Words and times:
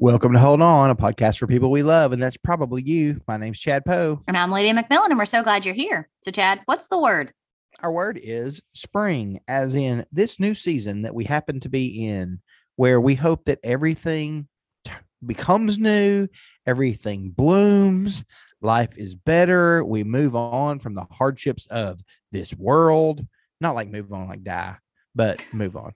Welcome 0.00 0.32
to 0.34 0.38
Hold 0.38 0.62
On, 0.62 0.90
a 0.90 0.94
podcast 0.94 1.38
for 1.38 1.48
people 1.48 1.72
we 1.72 1.82
love, 1.82 2.12
and 2.12 2.22
that's 2.22 2.36
probably 2.36 2.82
you. 2.82 3.20
My 3.26 3.36
name's 3.36 3.58
Chad 3.58 3.84
Poe. 3.84 4.22
And 4.28 4.36
I'm 4.36 4.52
Lydia 4.52 4.72
McMillan, 4.72 5.06
and 5.06 5.18
we're 5.18 5.26
so 5.26 5.42
glad 5.42 5.66
you're 5.66 5.74
here. 5.74 6.08
So, 6.22 6.30
Chad, 6.30 6.60
what's 6.66 6.86
the 6.86 7.00
word? 7.00 7.32
Our 7.80 7.90
word 7.90 8.20
is 8.22 8.60
spring, 8.72 9.40
as 9.48 9.74
in 9.74 10.06
this 10.12 10.38
new 10.38 10.54
season 10.54 11.02
that 11.02 11.16
we 11.16 11.24
happen 11.24 11.58
to 11.60 11.68
be 11.68 12.06
in, 12.06 12.38
where 12.76 13.00
we 13.00 13.16
hope 13.16 13.46
that 13.46 13.58
everything 13.64 14.46
t- 14.84 14.92
becomes 15.26 15.80
new, 15.80 16.28
everything 16.64 17.30
blooms, 17.30 18.24
life 18.60 18.96
is 18.96 19.16
better. 19.16 19.84
We 19.84 20.04
move 20.04 20.36
on 20.36 20.78
from 20.78 20.94
the 20.94 21.06
hardships 21.10 21.66
of 21.66 22.00
this 22.30 22.54
world. 22.54 23.26
Not 23.60 23.74
like 23.74 23.88
move 23.88 24.12
on, 24.12 24.28
like 24.28 24.44
die, 24.44 24.76
but 25.16 25.42
move 25.52 25.76
on. 25.76 25.92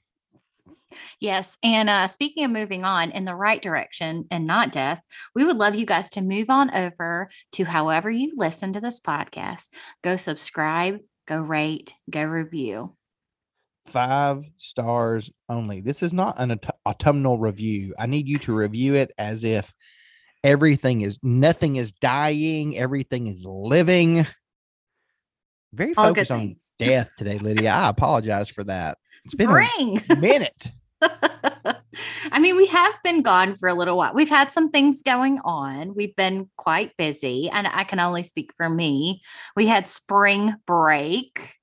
Yes. 1.21 1.59
And 1.63 1.89
uh, 1.89 2.07
speaking 2.09 2.45
of 2.45 2.51
moving 2.51 2.85
on 2.85 3.11
in 3.11 3.25
the 3.25 3.35
right 3.35 3.61
direction 3.61 4.27
and 4.31 4.46
not 4.46 4.73
death, 4.73 5.05
we 5.35 5.45
would 5.45 5.57
love 5.57 5.75
you 5.75 5.87
guys 5.87 6.09
to 6.11 6.21
move 6.23 6.50
on 6.50 6.75
over 6.75 7.29
to 7.53 7.64
however 7.64 8.11
you 8.11 8.33
listen 8.37 8.73
to 8.73 8.81
this 8.81 9.00
podcast. 9.00 9.69
Go 10.03 10.17
subscribe, 10.17 11.00
go 11.27 11.41
rate, 11.41 11.95
go 12.11 12.25
review. 12.25 12.95
Five 13.86 14.45
stars 14.59 15.31
only. 15.49 15.81
This 15.81 16.03
is 16.03 16.13
not 16.13 16.39
an 16.39 16.53
aut- 16.53 16.77
autumnal 16.86 17.39
review. 17.39 17.95
I 17.99 18.07
need 18.07 18.29
you 18.29 18.39
to 18.41 18.55
review 18.55 18.95
it 18.95 19.11
as 19.19 19.43
if 19.43 19.72
everything 20.45 21.00
is 21.00 21.19
nothing 21.22 21.77
is 21.77 21.93
dying, 21.93 22.79
everything 22.79 23.27
is 23.27 23.45
living. 23.45 24.27
Very 25.72 25.95
focused 25.95 26.31
on 26.31 26.57
death 26.79 27.11
today, 27.17 27.39
Lydia. 27.39 27.72
I 27.72 27.89
apologize 27.89 28.49
for 28.49 28.63
that. 28.64 28.99
It's 29.25 29.35
been 29.35 29.49
Spring. 29.49 30.03
a 30.11 30.17
minute. 30.21 30.71
I 31.03 32.39
mean, 32.39 32.56
we 32.56 32.67
have 32.67 32.95
been 33.05 33.22
gone 33.22 33.56
for 33.56 33.69
a 33.69 33.75
little 33.75 33.97
while. 33.97 34.14
We've 34.14 34.28
had 34.28 34.50
some 34.50 34.70
things 34.70 35.03
going 35.03 35.41
on. 35.44 35.94
We've 35.94 36.17
been 36.17 36.48
quite 36.56 36.97
busy, 36.97 37.50
and 37.50 37.67
I 37.67 37.84
can 37.84 38.00
only 38.00 38.22
speak 38.22 38.53
for 38.56 38.69
me. 38.69 39.22
We 39.56 39.67
had 39.67 39.89
spring 39.89 40.55
break. 40.67 41.56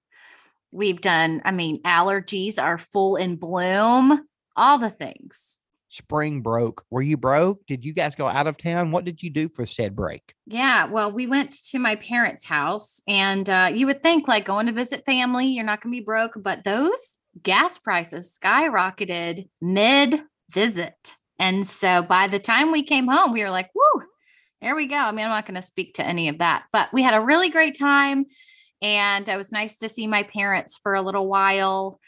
We've 0.71 1.01
done, 1.01 1.41
I 1.45 1.51
mean, 1.51 1.81
allergies 1.81 2.61
are 2.61 2.77
full 2.77 3.15
in 3.15 3.37
bloom, 3.37 4.27
all 4.55 4.77
the 4.77 4.91
things. 4.91 5.59
Spring 5.87 6.41
broke. 6.41 6.85
Were 6.91 7.01
you 7.01 7.17
broke? 7.17 7.65
Did 7.65 7.83
you 7.83 7.93
guys 7.93 8.13
go 8.13 8.27
out 8.27 8.45
of 8.45 8.57
town? 8.57 8.91
What 8.91 9.05
did 9.05 9.23
you 9.23 9.31
do 9.31 9.49
for 9.49 9.65
said 9.65 9.95
break? 9.95 10.35
Yeah, 10.45 10.85
well, 10.85 11.11
we 11.11 11.25
went 11.25 11.51
to 11.69 11.79
my 11.79 11.95
parents' 11.95 12.45
house, 12.45 13.01
and 13.07 13.49
uh, 13.49 13.71
you 13.73 13.87
would 13.87 14.03
think 14.03 14.27
like 14.27 14.45
going 14.45 14.67
to 14.67 14.71
visit 14.71 15.03
family, 15.05 15.47
you're 15.47 15.65
not 15.65 15.81
going 15.81 15.91
to 15.91 15.99
be 15.99 16.05
broke, 16.05 16.33
but 16.37 16.63
those 16.63 17.15
gas 17.41 17.77
prices 17.77 18.37
skyrocketed 18.41 19.47
mid 19.61 20.21
visit. 20.49 21.13
And 21.37 21.65
so 21.65 22.01
by 22.01 22.27
the 22.27 22.39
time 22.39 22.71
we 22.71 22.83
came 22.83 23.07
home, 23.07 23.31
we 23.31 23.43
were 23.43 23.49
like, 23.49 23.69
whoo, 23.73 24.03
there 24.61 24.75
we 24.75 24.87
go. 24.87 24.97
I 24.97 25.11
mean, 25.11 25.25
I'm 25.25 25.31
not 25.31 25.45
going 25.45 25.55
to 25.55 25.61
speak 25.61 25.93
to 25.95 26.05
any 26.05 26.27
of 26.27 26.39
that, 26.39 26.65
but 26.71 26.89
we 26.91 27.01
had 27.01 27.13
a 27.13 27.23
really 27.23 27.49
great 27.49 27.77
time. 27.77 28.25
And 28.81 29.27
it 29.27 29.37
was 29.37 29.51
nice 29.51 29.77
to 29.77 29.89
see 29.89 30.07
my 30.07 30.23
parents 30.23 30.77
for 30.81 30.93
a 30.93 31.01
little 31.01 31.27
while. 31.27 31.99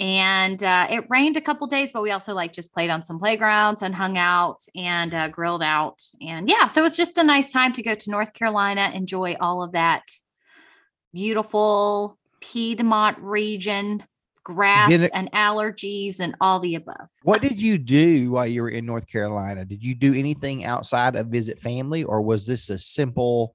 And 0.00 0.62
uh, 0.62 0.86
it 0.90 1.06
rained 1.08 1.36
a 1.36 1.40
couple 1.40 1.66
days, 1.66 1.90
but 1.92 2.02
we 2.02 2.12
also 2.12 2.32
like 2.32 2.52
just 2.52 2.72
played 2.72 2.90
on 2.90 3.02
some 3.02 3.18
playgrounds 3.18 3.82
and 3.82 3.94
hung 3.94 4.16
out 4.16 4.62
and 4.76 5.12
uh, 5.12 5.28
grilled 5.28 5.62
out. 5.62 6.00
And 6.20 6.48
yeah, 6.48 6.66
so 6.66 6.80
it 6.80 6.84
was 6.84 6.96
just 6.96 7.18
a 7.18 7.24
nice 7.24 7.52
time 7.52 7.72
to 7.74 7.82
go 7.82 7.94
to 7.94 8.10
North 8.10 8.32
Carolina, 8.32 8.92
enjoy 8.94 9.34
all 9.40 9.62
of 9.62 9.72
that 9.72 10.04
beautiful 11.12 12.16
Piedmont 12.40 13.18
region, 13.18 14.04
grass 14.48 14.90
it- 14.90 15.10
and 15.12 15.30
allergies 15.32 16.20
and 16.20 16.34
all 16.40 16.58
the 16.58 16.74
above. 16.74 17.08
What 17.22 17.42
did 17.42 17.60
you 17.60 17.76
do 17.76 18.32
while 18.32 18.46
you 18.46 18.62
were 18.62 18.70
in 18.70 18.86
North 18.86 19.06
Carolina? 19.06 19.64
Did 19.64 19.84
you 19.84 19.94
do 19.94 20.14
anything 20.14 20.64
outside 20.64 21.16
of 21.16 21.26
visit 21.26 21.60
family, 21.60 22.02
or 22.02 22.22
was 22.22 22.46
this 22.46 22.70
a 22.70 22.78
simple 22.78 23.54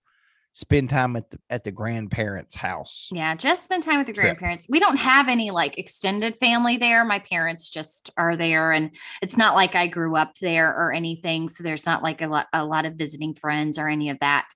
spend 0.55 0.87
time 0.87 1.15
at 1.15 1.31
the 1.31 1.39
at 1.49 1.63
the 1.63 1.71
grandparents' 1.71 2.55
house? 2.55 3.09
Yeah, 3.11 3.33
just 3.33 3.63
spend 3.63 3.81
time 3.81 3.97
with 3.97 4.05
the 4.05 4.13
grandparents. 4.13 4.67
We 4.69 4.79
don't 4.79 4.97
have 4.97 5.27
any 5.27 5.49
like 5.49 5.79
extended 5.79 6.37
family 6.39 6.77
there. 6.77 7.03
My 7.03 7.19
parents 7.19 7.69
just 7.71 8.11
are 8.15 8.37
there, 8.37 8.71
and 8.71 8.95
it's 9.23 9.35
not 9.35 9.55
like 9.55 9.73
I 9.75 9.87
grew 9.87 10.15
up 10.15 10.37
there 10.39 10.69
or 10.69 10.93
anything. 10.93 11.49
So 11.49 11.63
there's 11.63 11.87
not 11.87 12.03
like 12.03 12.21
a 12.21 12.27
lot, 12.27 12.47
a 12.53 12.63
lot 12.63 12.85
of 12.85 12.93
visiting 12.93 13.33
friends 13.33 13.79
or 13.79 13.87
any 13.87 14.11
of 14.11 14.19
that. 14.19 14.47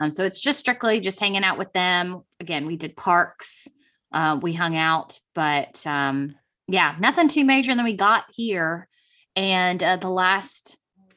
Um, 0.00 0.10
so 0.10 0.24
it's 0.24 0.40
just 0.40 0.58
strictly 0.58 1.00
just 1.00 1.20
hanging 1.20 1.44
out 1.44 1.58
with 1.58 1.72
them. 1.74 2.22
Again, 2.40 2.66
we 2.66 2.76
did 2.76 2.96
parks, 2.96 3.68
uh, 4.12 4.38
we 4.40 4.52
hung 4.52 4.76
out, 4.76 5.18
but 5.34 5.86
um, 5.86 6.34
yeah, 6.68 6.96
nothing 7.00 7.28
too 7.28 7.44
major. 7.44 7.70
And 7.70 7.78
then 7.78 7.84
we 7.84 7.96
got 7.96 8.24
here, 8.30 8.88
and 9.36 9.82
uh, 9.82 9.96
the 9.96 10.10
last 10.10 10.76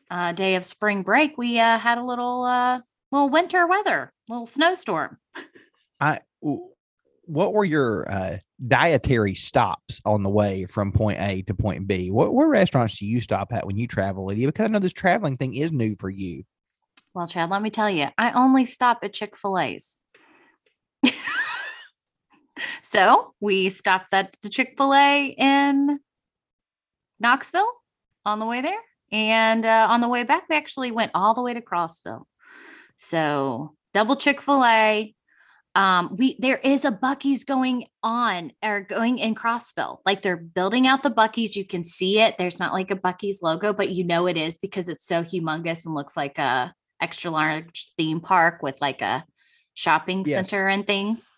uh, 0.10 0.32
day 0.32 0.56
of 0.56 0.66
spring 0.66 1.04
break, 1.04 1.38
we 1.38 1.60
uh, 1.60 1.78
had 1.78 1.98
a 1.98 2.04
little 2.04 2.44
uh, 2.44 2.80
little 3.12 3.30
winter 3.30 3.68
weather, 3.68 4.12
little 4.28 4.46
snowstorm. 4.46 5.18
I 6.00 6.20
what 7.28 7.54
were 7.54 7.66
your 7.66 8.10
uh, 8.10 8.38
dietary 8.66 9.34
stops 9.34 10.02
on 10.06 10.24
the 10.24 10.30
way 10.30 10.66
from 10.66 10.92
point 10.92 11.20
A 11.20 11.42
to 11.44 11.54
point 11.54 11.88
B? 11.88 12.12
What, 12.12 12.34
what 12.34 12.46
restaurants 12.46 13.00
do 13.00 13.06
you 13.06 13.22
stop 13.22 13.52
at 13.52 13.66
when 13.66 13.78
you 13.78 13.88
travel, 13.88 14.26
Lydia? 14.26 14.48
Because 14.48 14.66
I 14.66 14.68
know 14.68 14.80
this 14.80 14.94
traveling 14.94 15.38
thing 15.38 15.56
is 15.56 15.72
new 15.72 15.96
for 16.00 16.10
you. 16.10 16.44
Well, 17.14 17.28
Chad, 17.28 17.50
let 17.50 17.62
me 17.62 17.70
tell 17.70 17.90
you, 17.90 18.08
I 18.18 18.32
only 18.32 18.66
stop 18.66 19.00
at 19.04 19.14
Chick 19.14 19.36
fil 19.38 19.58
A's. 19.58 19.98
So 22.82 23.34
we 23.40 23.70
stopped 23.70 24.14
at 24.14 24.36
the 24.42 24.50
Chick 24.50 24.76
fil 24.78 24.94
A 24.94 25.36
in 25.38 26.00
Knoxville 27.20 27.72
on 28.26 28.40
the 28.40 28.46
way 28.46 28.62
there. 28.62 28.80
And 29.12 29.66
uh, 29.66 29.88
on 29.90 30.02
the 30.02 30.08
way 30.08 30.24
back, 30.24 30.44
we 30.50 30.56
actually 30.56 30.92
went 30.92 31.12
all 31.14 31.34
the 31.34 31.42
way 31.42 31.54
to 31.54 31.62
Crossville. 31.62 32.24
So 32.96 33.76
double 33.94 34.16
Chick 34.16 34.42
fil 34.42 34.64
A. 34.66 35.14
Um, 35.76 36.16
we 36.18 36.38
there 36.40 36.58
is 36.58 36.86
a 36.86 36.92
Buc-ee's 36.92 37.44
going 37.44 37.88
on 38.02 38.54
or 38.64 38.80
going 38.82 39.20
in 39.20 39.36
Crossville. 39.36 39.98
Like 40.06 40.22
they're 40.22 40.38
building 40.38 40.88
out 40.88 41.04
the 41.04 41.12
Buc-ee's. 41.12 41.56
You 41.58 41.66
can 41.66 41.84
see 41.84 42.20
it. 42.22 42.38
There's 42.38 42.60
not 42.60 42.72
like 42.72 42.92
a 42.92 42.96
Buc-ee's 42.96 43.42
logo, 43.44 43.74
but 43.74 43.90
you 43.90 44.06
know 44.06 44.26
it 44.28 44.38
is 44.38 44.56
because 44.58 44.88
it's 44.88 45.06
so 45.06 45.22
humongous 45.22 45.86
and 45.86 45.94
looks 45.94 46.16
like 46.16 46.38
a 46.38 46.74
extra 47.02 47.30
large 47.30 47.92
theme 47.98 48.22
park 48.22 48.64
with 48.64 48.80
like 48.80 49.02
a 49.02 49.26
shopping 49.74 50.24
Yes. 50.26 50.36
center 50.50 50.70
and 50.70 50.88
things. 50.88 51.30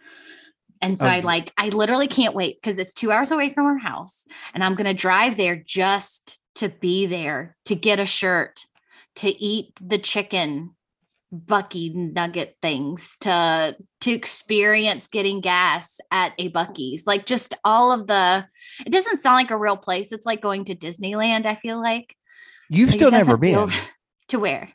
And 0.81 0.97
so 0.97 1.07
I 1.07 1.19
like, 1.21 1.51
I 1.57 1.69
literally 1.69 2.07
can't 2.07 2.35
wait 2.35 2.61
because 2.61 2.79
it's 2.79 2.93
two 2.93 3.11
hours 3.11 3.31
away 3.31 3.53
from 3.53 3.65
our 3.65 3.77
house. 3.77 4.25
And 4.53 4.63
I'm 4.63 4.75
going 4.75 4.85
to 4.85 4.93
drive 4.93 5.37
there 5.37 5.55
just 5.55 6.39
to 6.55 6.69
be 6.69 7.05
there, 7.05 7.55
to 7.65 7.75
get 7.75 7.99
a 7.99 8.05
shirt, 8.05 8.65
to 9.15 9.29
eat 9.29 9.73
the 9.81 9.97
chicken 9.97 10.75
Bucky 11.31 11.89
nugget 11.89 12.55
things, 12.61 13.17
to 13.19 13.75
to 14.01 14.11
experience 14.11 15.07
getting 15.07 15.41
gas 15.41 15.99
at 16.09 16.33
a 16.37 16.49
Buc-ee's. 16.49 17.05
Like 17.05 17.25
just 17.25 17.53
all 17.65 17.91
of 17.91 18.07
the 18.07 18.47
it 18.85 18.91
doesn't 18.91 19.19
sound 19.19 19.35
like 19.35 19.51
a 19.51 19.57
real 19.57 19.75
place. 19.75 20.13
It's 20.13 20.25
like 20.25 20.41
going 20.41 20.63
to 20.65 20.75
Disneyland, 20.75 21.45
I 21.45 21.55
feel 21.55 21.81
like. 21.81 22.15
You've 22.69 22.89
Like, 22.89 22.97
still 22.97 23.11
never 23.11 23.35
been 23.35 23.71
to 24.29 24.39
where? 24.39 24.71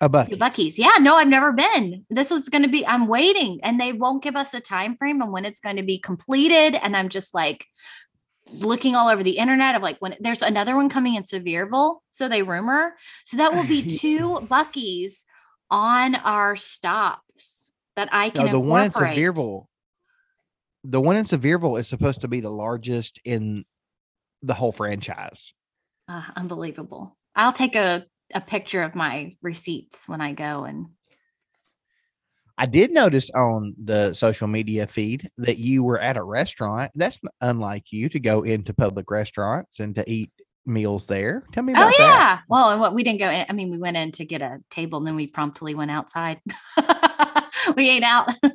A 0.00 0.08
Bucky. 0.08 0.32
To 0.32 0.36
Buc-ee's. 0.36 0.78
Yeah, 0.78 0.92
no, 1.00 1.16
I've 1.16 1.28
never 1.28 1.52
been. 1.52 2.04
This 2.08 2.30
was 2.30 2.48
going 2.48 2.62
to 2.62 2.68
be, 2.68 2.86
I'm 2.86 3.08
waiting 3.08 3.60
and 3.62 3.80
they 3.80 3.92
won't 3.92 4.22
give 4.22 4.36
us 4.36 4.54
a 4.54 4.60
time 4.60 4.96
frame 4.96 5.20
on 5.22 5.32
when 5.32 5.44
it's 5.44 5.60
going 5.60 5.76
to 5.76 5.82
be 5.82 5.98
completed. 5.98 6.76
And 6.76 6.96
I'm 6.96 7.08
just 7.08 7.34
like 7.34 7.66
looking 8.50 8.94
all 8.94 9.08
over 9.08 9.22
the 9.22 9.38
internet 9.38 9.74
of 9.74 9.82
like 9.82 9.98
when 9.98 10.14
there's 10.20 10.42
another 10.42 10.76
one 10.76 10.88
coming 10.88 11.14
in 11.14 11.24
Sevierville. 11.24 11.98
So 12.10 12.28
they 12.28 12.42
rumor. 12.42 12.94
So 13.24 13.38
that 13.38 13.52
will 13.52 13.66
be 13.66 13.90
two 13.98 14.38
Buc-ee's 14.42 15.24
on 15.70 16.14
our 16.14 16.54
stops 16.56 17.72
that 17.96 18.08
I 18.12 18.30
can 18.30 18.46
No, 18.46 18.52
the 18.52 18.60
one 18.60 18.84
in. 18.84 18.90
Sevierville. 18.92 19.64
The 20.84 21.00
one 21.00 21.16
in 21.16 21.24
Sevierville 21.24 21.78
is 21.78 21.88
supposed 21.88 22.20
to 22.20 22.28
be 22.28 22.40
the 22.40 22.50
largest 22.50 23.20
in 23.24 23.64
the 24.42 24.54
whole 24.54 24.72
franchise. 24.72 25.52
Ah, 26.06 26.32
unbelievable. 26.36 27.16
I'll 27.34 27.52
take 27.52 27.74
a, 27.74 28.06
a 28.34 28.40
picture 28.40 28.82
of 28.82 28.94
my 28.94 29.36
receipts 29.42 30.08
when 30.08 30.20
I 30.20 30.32
go 30.32 30.64
and 30.64 30.86
I 32.60 32.66
did 32.66 32.90
notice 32.90 33.30
on 33.30 33.74
the 33.82 34.12
social 34.14 34.48
media 34.48 34.88
feed 34.88 35.30
that 35.36 35.58
you 35.58 35.84
were 35.84 36.00
at 36.00 36.16
a 36.16 36.22
restaurant. 36.22 36.90
That's 36.96 37.20
unlike 37.40 37.92
you 37.92 38.08
to 38.08 38.18
go 38.18 38.42
into 38.42 38.74
public 38.74 39.12
restaurants 39.12 39.78
and 39.78 39.94
to 39.94 40.10
eat 40.10 40.32
meals 40.66 41.06
there. 41.06 41.44
Tell 41.52 41.62
me 41.62 41.72
Oh 41.72 41.76
about 41.76 41.96
that. 41.98 42.00
yeah. 42.00 42.38
Well, 42.48 42.70
and 42.70 42.80
what 42.80 42.94
we 42.94 43.04
didn't 43.04 43.20
go 43.20 43.30
in. 43.30 43.46
I 43.48 43.52
mean, 43.52 43.70
we 43.70 43.78
went 43.78 43.96
in 43.96 44.10
to 44.12 44.24
get 44.24 44.42
a 44.42 44.58
table 44.70 44.98
and 44.98 45.06
then 45.06 45.14
we 45.14 45.28
promptly 45.28 45.76
went 45.76 45.92
outside. 45.92 46.40
we 47.76 47.88
ate 47.88 48.02
out. 48.02 48.26
but 48.42 48.50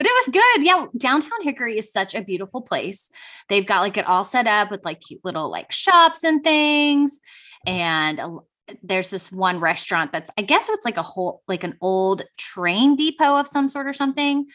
it 0.00 0.26
was 0.26 0.32
good. 0.32 0.64
Yeah. 0.64 0.86
Downtown 0.98 1.42
Hickory 1.42 1.78
is 1.78 1.92
such 1.92 2.16
a 2.16 2.22
beautiful 2.22 2.60
place. 2.60 3.08
They've 3.48 3.64
got 3.64 3.82
like 3.82 3.96
it 3.96 4.06
all 4.06 4.24
set 4.24 4.48
up 4.48 4.72
with 4.72 4.84
like 4.84 5.00
cute 5.00 5.24
little 5.24 5.48
like 5.48 5.70
shops 5.70 6.24
and 6.24 6.42
things. 6.42 7.20
And 7.66 8.18
a 8.18 8.36
there's 8.82 9.10
this 9.10 9.30
one 9.30 9.60
restaurant 9.60 10.12
that's 10.12 10.30
I 10.38 10.42
guess 10.42 10.68
it's 10.68 10.84
like 10.84 10.96
a 10.96 11.02
whole 11.02 11.42
like 11.48 11.64
an 11.64 11.76
old 11.80 12.22
train 12.38 12.96
depot 12.96 13.36
of 13.36 13.48
some 13.48 13.68
sort 13.68 13.86
or 13.86 13.92
something. 13.92 14.46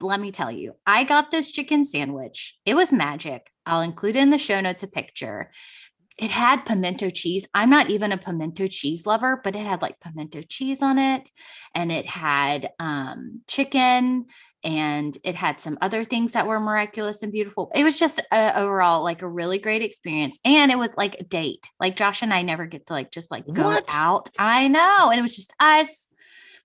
Let 0.00 0.20
me 0.20 0.30
tell 0.30 0.52
you, 0.52 0.74
I 0.86 1.04
got 1.04 1.30
this 1.30 1.50
chicken 1.50 1.84
sandwich. 1.84 2.56
It 2.66 2.74
was 2.74 2.92
magic. 2.92 3.50
I'll 3.64 3.80
include 3.80 4.16
in 4.16 4.28
the 4.28 4.38
show 4.38 4.60
notes 4.60 4.82
a 4.82 4.88
picture 4.88 5.50
it 6.18 6.30
had 6.30 6.64
pimento 6.64 7.10
cheese. 7.10 7.46
I'm 7.52 7.68
not 7.68 7.90
even 7.90 8.10
a 8.10 8.18
pimento 8.18 8.66
cheese 8.68 9.06
lover, 9.06 9.40
but 9.42 9.54
it 9.54 9.66
had 9.66 9.82
like 9.82 10.00
pimento 10.00 10.40
cheese 10.42 10.80
on 10.82 10.98
it 10.98 11.30
and 11.74 11.92
it 11.92 12.06
had 12.06 12.70
um, 12.78 13.42
chicken 13.46 14.26
and 14.66 15.16
it 15.22 15.36
had 15.36 15.60
some 15.60 15.78
other 15.80 16.02
things 16.02 16.32
that 16.32 16.46
were 16.48 16.58
miraculous 16.58 17.22
and 17.22 17.30
beautiful. 17.30 17.70
It 17.74 17.84
was 17.84 17.98
just 18.00 18.20
a, 18.32 18.58
overall 18.60 19.04
like 19.04 19.22
a 19.22 19.28
really 19.28 19.58
great 19.58 19.80
experience. 19.80 20.40
And 20.44 20.72
it 20.72 20.78
was 20.78 20.88
like 20.96 21.14
a 21.20 21.22
date. 21.22 21.68
Like 21.78 21.94
Josh 21.94 22.20
and 22.22 22.34
I 22.34 22.42
never 22.42 22.66
get 22.66 22.86
to 22.88 22.92
like 22.92 23.12
just 23.12 23.30
like 23.30 23.46
go 23.46 23.62
What? 23.62 23.84
out. 23.88 24.28
I 24.38 24.66
know. 24.66 25.10
And 25.10 25.18
it 25.18 25.22
was 25.22 25.36
just 25.36 25.52
us. 25.60 26.08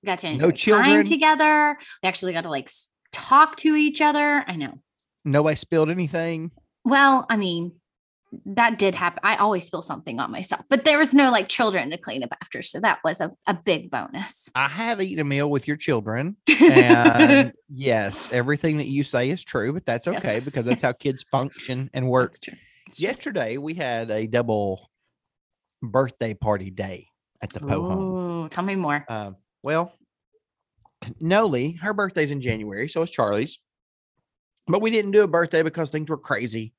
We 0.01 0.07
got 0.07 0.18
to 0.19 0.33
No 0.36 0.50
children? 0.50 0.89
time 0.89 1.06
together. 1.06 1.77
We 2.01 2.09
actually 2.09 2.33
got 2.33 2.42
to 2.42 2.50
like 2.50 2.71
talk 3.12 3.56
to 3.57 3.75
each 3.75 4.01
other. 4.01 4.44
I 4.47 4.56
know. 4.56 4.80
Nobody 5.24 5.56
spilled 5.56 5.92
anything. 5.92 6.50
Well, 6.83 7.27
I 7.30 7.38
mean, 7.38 7.74
that 8.45 8.78
did 8.80 8.95
happen. 8.95 9.19
I 9.24 9.36
always 9.36 9.66
spill 9.66 9.81
something 9.81 10.19
on 10.19 10.31
myself, 10.31 10.63
but 10.69 10.86
there 10.86 10.98
was 10.98 11.13
no 11.13 11.31
like 11.31 11.50
children 11.50 11.89
to 11.92 11.98
clean 11.98 12.24
up 12.24 12.30
after. 12.42 12.62
So 12.62 12.80
that 12.80 13.00
was 13.04 13.19
a, 13.19 13.31
a 13.45 13.54
big 13.54 13.92
bonus. 13.92 14.50
I 14.56 14.68
have 14.69 15.01
eaten 15.01 15.19
a 15.19 15.24
meal 15.25 15.50
with 15.50 15.68
your 15.68 15.78
children. 15.78 16.38
And 16.62 17.51
yes, 17.69 18.31
everything 18.31 18.78
that 18.78 18.88
you 18.88 19.04
say 19.04 19.30
is 19.30 19.44
true, 19.44 19.74
but 19.74 19.86
that's 19.86 20.07
Yes. 20.07 20.24
okay 20.24 20.39
because 20.39 20.63
that's 20.66 20.81
how 20.81 20.94
kids 20.94 21.24
function 21.24 21.89
and 21.94 22.07
work. 22.07 22.31
That's 22.31 22.39
true. 22.39 22.54
That's 22.88 22.98
true. 22.98 23.04
Yesterday, 23.07 23.57
we 23.57 23.74
had 23.74 24.10
a 24.12 24.28
double 24.28 24.89
birthday 25.81 26.33
party 26.33 26.69
day 26.69 27.07
at 27.42 27.51
the 27.51 27.60
Poe 27.60 27.81
home. 27.81 28.50
Tell 28.50 28.63
me 28.63 28.75
more. 28.75 29.04
Um, 29.10 29.36
well, 29.63 29.94
Noli, 31.19 31.74
her 31.81 31.94
birthday's 31.94 32.31
in 32.31 32.42
January, 32.42 32.88
so 32.88 33.01
is 33.01 33.12
Charlie's. 33.12 33.60
But 34.68 34.81
we 34.81 34.92
didn't 34.92 35.12
do 35.12 35.24
a 35.24 35.28
birthday 35.28 35.63
because 35.63 35.89
things 35.89 36.10
were 36.10 36.18
crazy. 36.18 36.74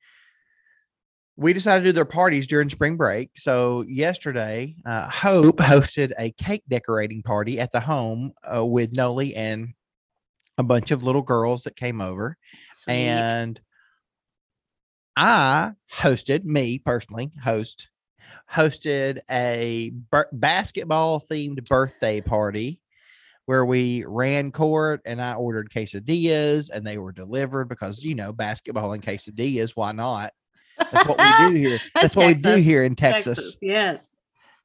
We 1.37 1.53
decided 1.53 1.85
to 1.85 1.89
do 1.89 1.93
their 1.93 2.05
parties 2.05 2.47
during 2.47 2.69
spring 2.69 2.97
break. 2.97 3.31
So 3.37 3.85
yesterday, 3.89 4.77
uh, 4.85 5.09
Hope 5.09 5.57
hosted 5.57 6.13
a 6.19 6.31
cake 6.33 6.63
decorating 6.69 7.23
party 7.23 7.59
at 7.59 7.73
the 7.73 7.81
home 7.81 8.33
uh, 8.45 8.65
with 8.65 8.93
Noli 8.93 9.35
and 9.35 9.75
a 10.59 10.63
bunch 10.63 10.91
of 10.91 11.05
little 11.05 11.23
girls 11.23 11.63
that 11.63 11.75
came 11.75 12.01
over. 12.01 12.37
Sweet. 12.75 12.95
And 12.95 13.61
I 15.17 15.73
hosted, 15.93 16.45
me 16.45 16.79
personally, 16.79 17.33
host, 17.43 17.89
hosted 18.53 19.21
a 19.31 19.93
basketball 20.33 21.21
themed 21.21 21.67
birthday 21.67 22.21
party 22.21 22.81
where 23.47 23.65
we 23.65 24.05
ran 24.07 24.53
court 24.53 25.01
and 25.05 25.21
I 25.21 25.35
ordered 25.35 25.71
quesadillas 25.71 26.71
and 26.73 26.87
they 26.87 26.99
were 26.99 27.13
delivered 27.13 27.69
because, 27.69 28.05
you 28.05 28.15
know, 28.15 28.33
basketball 28.33 28.93
and 28.93 29.03
quesadillas, 29.03 29.73
why 29.75 29.93
not? 29.93 30.33
That's 30.91 31.07
what 31.09 31.19
we 31.19 31.49
do 31.49 31.55
here. 31.69 31.71
That's, 31.95 32.15
That's 32.15 32.17
what 32.17 32.27
we 32.27 32.35
do 32.35 32.55
here 32.57 32.83
in 32.85 32.97
Texas. 32.97 33.57
Yes. 33.61 34.15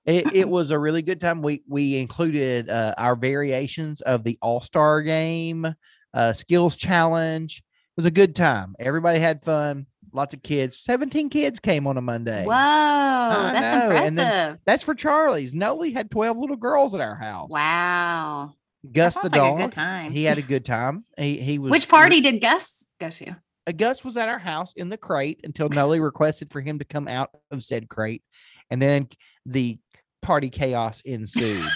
It, 0.06 0.34
it 0.34 0.50
was 0.50 0.72
a 0.72 0.80
really 0.80 1.02
good 1.02 1.20
time. 1.20 1.42
We 1.42 1.64
we 1.68 1.98
included 2.00 2.70
uh, 2.70 2.94
our 2.98 3.16
variations 3.18 4.00
of 4.02 4.24
the 4.24 4.38
All 4.42 4.62
Star 4.62 5.02
Game, 5.02 5.68
uh, 6.14 6.32
skills 6.34 6.78
challenge. 6.78 7.58
It 7.58 7.98
was 7.98 8.06
a 8.06 8.12
good 8.12 8.34
time. 8.36 8.74
Everybody 8.80 9.20
had 9.20 9.44
fun. 9.44 9.86
Lots 10.14 10.34
of 10.34 10.42
kids. 10.42 10.80
Seventeen 10.80 11.30
kids 11.30 11.60
came 11.60 11.86
on 11.88 11.98
a 11.98 12.02
Monday. 12.02 12.46
Whoa, 12.46 12.52
that's 12.54 13.72
know, 13.74 13.82
impressive. 13.90 14.08
and 14.08 14.18
then 14.18 14.60
That's 14.66 14.84
for 14.84 14.96
Charlie's. 14.96 15.54
Noli 15.54 15.92
had 15.92 16.10
twelve 16.10 16.38
little 16.38 16.56
girls 16.56 16.96
at 16.96 17.02
our 17.02 17.16
house. 17.16 17.50
wow. 17.52 18.54
Gus 18.90 19.16
the 19.16 19.24
like 19.24 19.34
dog. 19.34 19.58
good 19.58 19.72
time. 19.74 20.12
He 20.14 20.24
had 20.24 20.38
a 20.38 20.42
good 20.42 20.64
time. 20.64 21.04
He 21.18 21.38
he 21.42 21.60
was. 21.60 21.70
Which 21.72 21.90
party 21.90 22.22
did 22.22 22.40
Gus 22.42 22.88
go 23.00 23.10
to? 23.10 23.36
Gus 23.76 24.06
was 24.06 24.16
at 24.18 24.30
our 24.30 24.40
house 24.40 24.74
in 24.74 24.90
the 24.90 24.98
crate 24.98 25.42
until 25.44 25.70
Noli 25.70 26.00
requested 26.02 26.52
for 26.52 26.62
him 26.62 26.80
to 26.80 26.86
come 26.86 27.08
out 27.08 27.32
of 27.52 27.64
said 27.64 27.90
crate, 27.90 28.24
and 28.70 28.82
then 28.82 29.08
the 29.46 29.80
party 30.22 30.50
chaos 30.50 31.02
ensued. 31.02 31.64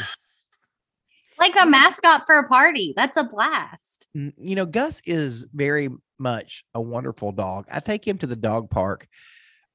Like 1.39 1.55
a 1.59 1.65
mascot 1.65 2.21
for 2.27 2.35
a 2.35 2.47
party. 2.47 2.93
That's 2.95 3.17
a 3.17 3.23
blast. 3.23 4.05
You 4.13 4.31
know, 4.55 4.67
Gus 4.67 5.01
is 5.07 5.47
very 5.51 5.89
much 6.19 6.63
a 6.75 6.79
wonderful 6.79 7.31
dog. 7.31 7.65
I 7.71 7.79
take 7.79 8.07
him 8.07 8.19
to 8.19 8.27
the 8.27 8.35
dog 8.35 8.69
park 8.69 9.07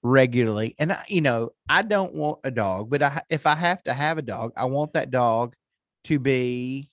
regularly, 0.04 0.76
and 0.78 0.92
I, 0.92 1.04
you 1.08 1.22
know, 1.22 1.50
I 1.68 1.82
don't 1.82 2.14
want 2.14 2.38
a 2.44 2.52
dog, 2.52 2.88
but 2.88 3.02
I, 3.02 3.20
if 3.30 3.48
I 3.48 3.56
have 3.56 3.82
to 3.82 3.92
have 3.92 4.16
a 4.16 4.22
dog, 4.22 4.52
I 4.56 4.66
want 4.66 4.92
that 4.92 5.10
dog 5.10 5.56
to 6.04 6.20
be 6.20 6.88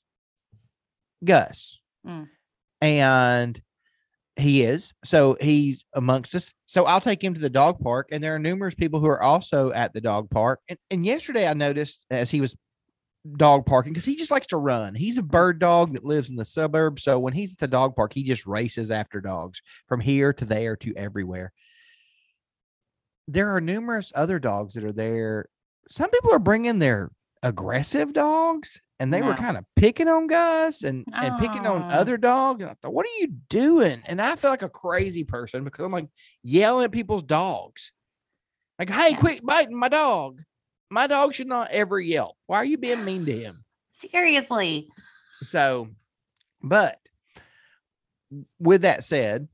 Gus, 1.24 1.78
Mm. 2.04 2.30
and 2.82 3.62
he 4.36 4.64
is. 4.64 4.94
So 5.04 5.38
he's 5.40 5.86
amongst 5.94 6.36
us. 6.36 6.52
So 6.66 6.86
I'll 6.86 7.02
take 7.02 7.24
him 7.24 7.34
to 7.34 7.42
the 7.42 7.50
dog 7.50 7.80
park, 7.80 8.10
and 8.12 8.24
there 8.24 8.34
are 8.36 8.40
numerous 8.40 8.76
people 8.76 9.00
who 9.00 9.08
are 9.08 9.22
also 9.22 9.72
at 9.72 9.94
the 9.94 10.02
dog 10.02 10.30
park. 10.30 10.60
And, 10.68 10.80
and 10.90 11.06
yesterday, 11.06 11.48
I 11.48 11.54
noticed 11.54 12.06
as 12.10 12.32
he 12.32 12.42
was 12.42 12.56
dog 13.38 13.66
parking 13.66 13.94
because 13.94 14.06
he 14.06 14.16
just 14.16 14.32
likes 14.32 14.48
to 14.48 14.58
run. 14.58 14.96
He's 14.96 15.18
a 15.18 15.24
bird 15.24 15.60
dog 15.60 15.94
that 15.94 16.04
lives 16.04 16.30
in 16.30 16.36
the 16.36 16.46
suburbs. 16.46 17.04
So 17.04 17.20
when 17.20 17.34
he's 17.34 17.54
at 17.54 17.60
the 17.60 17.68
dog 17.68 17.96
park, 17.96 18.14
he 18.14 18.24
just 18.24 18.46
races 18.46 18.92
after 18.92 19.22
dogs 19.22 19.62
from 19.88 20.02
here 20.02 20.34
to 20.34 20.46
there 20.46 20.76
to 20.78 20.94
everywhere. 20.96 21.54
There 23.28 23.56
are 23.56 23.62
numerous 23.62 24.12
other 24.14 24.40
dogs 24.40 24.74
that 24.74 24.84
are 24.84 24.92
there. 24.92 25.48
Some 25.90 26.10
people 26.10 26.34
are 26.34 26.40
bringing 26.40 26.80
their 26.80 27.12
aggressive 27.44 28.14
dogs 28.14 28.82
and 29.00 29.14
they 29.14 29.22
were 29.22 29.34
kind 29.36 29.58
of 29.58 29.66
picking 29.76 30.08
on 30.08 30.28
Gus 30.28 30.84
and, 30.84 31.06
and 31.14 31.38
picking 31.38 31.68
on 31.68 31.92
other 31.92 32.16
dogs. 32.16 32.64
And 32.64 32.72
I 32.72 32.76
thought, 32.82 32.94
what 32.94 33.06
are 33.06 33.20
you 33.20 33.34
doing? 33.50 34.02
And 34.06 34.22
I 34.22 34.38
feel 34.38 34.50
like 34.50 34.62
a 34.62 34.70
crazy 34.70 35.26
person 35.26 35.66
because 35.66 35.84
I'm 35.84 35.92
like 35.92 36.08
yelling 36.42 36.86
at 36.86 36.92
people's 36.92 37.24
dogs. 37.24 37.92
Like, 38.80 38.90
hey, 38.90 39.14
quit 39.14 39.46
biting 39.46 39.78
my 39.78 39.90
dog. 39.90 40.42
My 40.90 41.08
dog 41.08 41.34
should 41.34 41.48
not 41.48 41.72
ever 41.72 42.00
yelp. 42.00 42.38
Why 42.48 42.58
are 42.58 42.66
you 42.66 42.78
being 42.78 43.04
mean 43.04 43.26
to 43.26 43.38
him? 43.38 43.66
Seriously. 43.92 44.88
So, 45.42 45.90
but 46.62 46.98
with 48.60 48.84
that 48.84 49.04
said, 49.04 49.50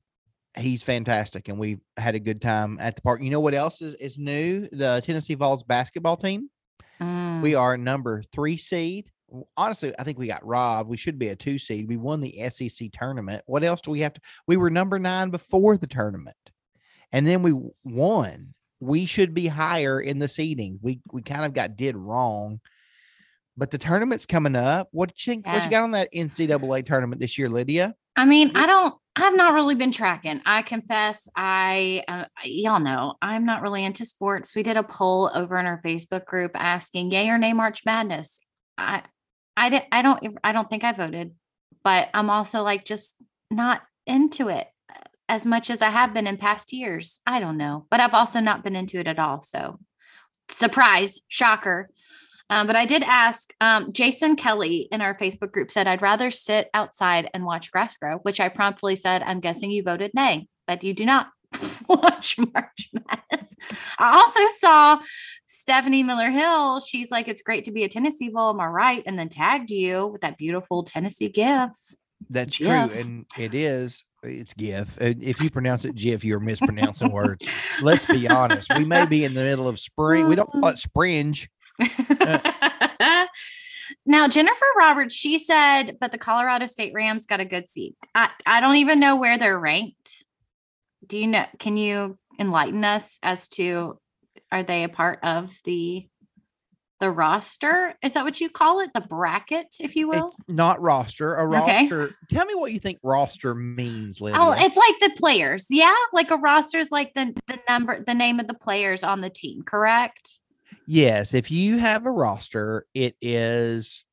he's 0.56 0.84
fantastic 0.84 1.48
and 1.48 1.58
we've 1.58 1.82
had 1.98 2.14
a 2.14 2.20
good 2.20 2.42
time 2.42 2.78
at 2.80 2.96
the 2.96 3.02
park. 3.02 3.22
You 3.22 3.30
know 3.30 3.40
what 3.40 3.54
else 3.54 3.82
is, 3.82 3.96
is 3.96 4.18
new? 4.18 4.68
The 4.72 5.02
Tennessee 5.04 5.36
Vols 5.36 5.64
basketball 5.64 6.18
team. 6.18 6.50
Mm. 7.02 7.42
We 7.42 7.56
are 7.56 7.78
number 7.78 8.24
three 8.32 8.58
seed. 8.58 9.10
Honestly, 9.56 9.94
I 9.98 10.04
think 10.04 10.18
we 10.18 10.28
got 10.28 10.46
robbed. 10.46 10.90
We 10.90 10.98
should 10.98 11.20
be 11.20 11.30
a 11.30 11.36
two 11.36 11.60
seed. 11.60 11.88
We 11.88 11.98
won 11.98 12.22
the 12.22 12.50
SEC 12.50 12.90
tournament. 12.92 13.44
What 13.46 13.64
else 13.64 13.82
do 13.82 13.92
we 13.92 14.02
have 14.02 14.14
to? 14.14 14.22
We 14.48 14.58
were 14.58 14.70
number 14.70 14.98
nine 14.98 15.30
before 15.30 15.78
the 15.78 15.88
tournament, 15.88 16.36
and 17.12 17.28
then 17.28 17.44
we 17.44 17.54
won. 17.84 18.54
We 18.80 19.06
should 19.06 19.34
be 19.34 19.48
higher 19.48 20.00
in 20.00 20.20
the 20.20 20.28
seeding. 20.28 20.80
We 20.82 21.02
we 21.12 21.22
kind 21.22 21.46
of 21.46 21.54
got 21.54 21.76
did 21.76 21.96
wrong, 21.96 22.60
but 23.56 23.72
the 23.72 23.78
tournament's 23.78 24.26
coming 24.26 24.56
up. 24.56 24.88
What 24.92 25.10
did 25.10 25.26
you 25.26 25.34
think? 25.34 25.46
What 25.46 25.64
you 25.64 25.70
got 25.70 25.84
on 25.84 25.92
that 25.92 26.14
NCAA 26.14 26.86
tournament 26.86 27.22
this 27.22 27.38
year, 27.38 27.50
Lydia? 27.50 27.94
I 28.20 28.26
mean, 28.26 28.52
I 28.54 28.66
don't, 28.66 28.94
I've 29.16 29.38
not 29.38 29.54
really 29.54 29.76
been 29.76 29.94
tracking. 29.94 30.42
I 30.46 30.62
confess, 30.62 31.30
I, 31.38 32.04
uh, 32.06 32.26
y'all 32.44 32.82
know, 32.82 33.14
I'm 33.22 33.46
not 33.46 33.62
really 33.62 33.86
into 33.86 34.04
sports. 34.04 34.54
We 34.54 34.62
did 34.62 34.76
a 34.76 34.84
poll 34.84 35.32
over 35.34 35.58
in 35.58 35.66
our 35.66 35.82
Facebook 35.82 36.26
group 36.26 36.52
asking 36.54 37.12
yay 37.12 37.30
or 37.30 37.38
nay 37.38 37.54
March 37.54 37.86
Madness. 37.86 38.42
I, 38.78 39.04
I 39.56 39.70
didn't, 39.70 39.86
I 39.94 40.02
don't, 40.02 40.38
I 40.44 40.52
don't 40.52 40.70
think 40.70 40.84
I 40.84 40.92
voted, 40.92 41.32
but 41.82 42.10
I'm 42.14 42.30
also 42.30 42.62
like 42.62 42.84
just 42.84 43.16
not 43.50 43.84
into 44.06 44.50
it 44.50 44.68
as 45.30 45.46
much 45.46 45.70
as 45.70 45.82
I 45.82 45.88
have 45.88 46.14
been 46.14 46.28
in 46.28 46.36
past 46.36 46.74
years. 46.74 47.22
I 47.26 47.40
don't 47.40 47.58
know, 47.58 47.86
but 47.90 48.02
I've 48.02 48.14
also 48.14 48.42
not 48.42 48.66
been 48.66 48.76
into 48.76 49.00
it 49.00 49.08
at 49.08 49.18
all. 49.18 49.40
So 49.40 49.80
surprise, 50.50 51.22
shocker. 51.30 51.90
Um, 52.50 52.68
but 52.68 52.76
I 52.76 52.86
did 52.86 53.04
ask 53.04 53.54
um, 53.62 53.92
Jason 53.94 54.36
Kelly 54.36 54.88
in 54.92 55.02
our 55.02 55.16
Facebook 55.16 55.52
group 55.52 55.72
said, 55.72 55.88
I'd 55.88 56.02
rather 56.02 56.32
sit 56.32 56.70
outside 56.74 57.30
and 57.34 57.46
watch 57.46 57.72
grass 57.72 57.96
grow, 57.96 58.18
which 58.20 58.40
I 58.40 58.50
promptly 58.50 58.96
said, 58.96 59.22
I'm 59.24 59.40
guessing 59.40 59.72
you 59.72 59.84
voted 59.84 60.12
nay, 60.14 60.48
that 60.68 60.84
you 60.84 60.94
do 60.94 61.06
not 61.06 61.28
watch 61.88 62.38
March 62.38 62.90
Madness. 62.94 63.56
I 63.98 64.18
also 64.18 64.42
saw 64.58 65.00
Stephanie 65.46 66.04
Miller 66.04 66.30
Hill. 66.30 66.80
She's 66.80 67.12
like, 67.12 67.28
it's 67.28 67.42
great 67.42 67.66
to 67.66 67.72
be 67.72 67.84
a 67.84 67.90
Tennessee 67.90 68.30
Vol. 68.30 68.52
Am 68.52 68.60
I 68.60 68.68
right? 68.68 69.04
And 69.06 69.18
then 69.18 69.30
tagged 69.30 69.70
you 69.70 70.08
with 70.08 70.22
that 70.22 70.38
beautiful 70.38 70.84
Tennessee 70.84 71.30
gif. 71.30 71.72
That's 72.30 72.58
true, 72.58 72.70
and 72.70 73.26
it 73.38 73.56
is. 73.56 74.04
It's 74.24 74.54
GIF. 74.54 74.98
If 75.00 75.42
you 75.42 75.50
pronounce 75.50 75.86
it 75.86 75.96
GIF, 75.96 76.26
you're 76.26 76.42
mispronouncing 76.42 77.12
words. 77.12 77.48
Let's 77.82 78.06
be 78.06 78.28
honest. 78.28 78.70
We 78.76 78.84
may 78.84 79.06
be 79.06 79.24
in 79.24 79.34
the 79.34 79.44
middle 79.44 79.68
of 79.68 79.80
spring. 79.80 80.28
We 80.28 80.36
don't 80.36 80.52
call 80.52 80.68
it 80.68 80.78
springe. 80.78 81.48
now, 84.06 84.28
Jennifer 84.28 84.66
Roberts, 84.78 85.16
she 85.16 85.40
said, 85.40 85.98
but 86.00 86.12
the 86.12 86.18
Colorado 86.18 86.68
State 86.68 86.94
Rams 86.94 87.26
got 87.26 87.40
a 87.40 87.46
good 87.46 87.68
seat. 87.68 87.96
I, 88.14 88.30
I 88.46 88.60
don't 88.60 88.76
even 88.76 89.00
know 89.00 89.16
where 89.16 89.38
they're 89.38 89.60
ranked. 89.60 90.24
Do 91.06 91.18
you 91.18 91.28
know? 91.28 91.46
Can 91.60 91.78
you 91.78 92.18
enlighten 92.40 92.84
us 92.86 93.20
as 93.24 93.48
to 93.50 94.00
are 94.52 94.64
they 94.64 94.84
a 94.84 94.90
part 94.90 95.20
of 95.24 95.58
the 95.66 96.08
the 97.00 97.10
roster. 97.10 97.96
Is 98.04 98.14
that 98.14 98.26
what 98.26 98.42
you 98.42 98.50
call 98.50 98.82
it? 98.82 98.92
The 98.94 99.02
bracket, 99.02 99.78
if 99.80 99.96
you 99.96 100.10
will? 100.10 100.34
It's 100.38 100.50
not 100.50 100.82
roster. 100.82 101.36
A 101.36 101.44
Okay. 101.58 101.82
roster. 101.84 102.12
Tell 102.30 102.46
me 102.46 102.56
what 102.56 102.74
you 102.74 102.80
think 102.80 103.00
roster 103.04 103.56
means, 103.56 104.20
Lydia. 104.20 104.38
Oh, 104.40 104.54
it's 104.58 104.76
like 104.76 105.00
the 105.00 105.12
players. 105.18 105.68
Yeah. 105.70 105.96
Like 106.12 106.30
a 106.32 106.38
roster 106.38 106.78
is 106.78 106.92
like 106.92 107.14
the, 107.14 107.34
the 107.48 107.60
number, 107.70 108.04
the 108.04 108.14
name 108.14 108.40
of 108.40 108.48
the 108.48 108.54
players 108.54 109.04
on 109.04 109.22
the 109.22 109.30
team, 109.30 109.62
correct? 109.64 110.40
Yes. 110.90 111.34
If 111.34 111.52
you 111.52 111.78
have 111.78 112.06
a 112.06 112.12
roster, 112.12 112.86
it 112.94 113.16
is, 113.22 114.04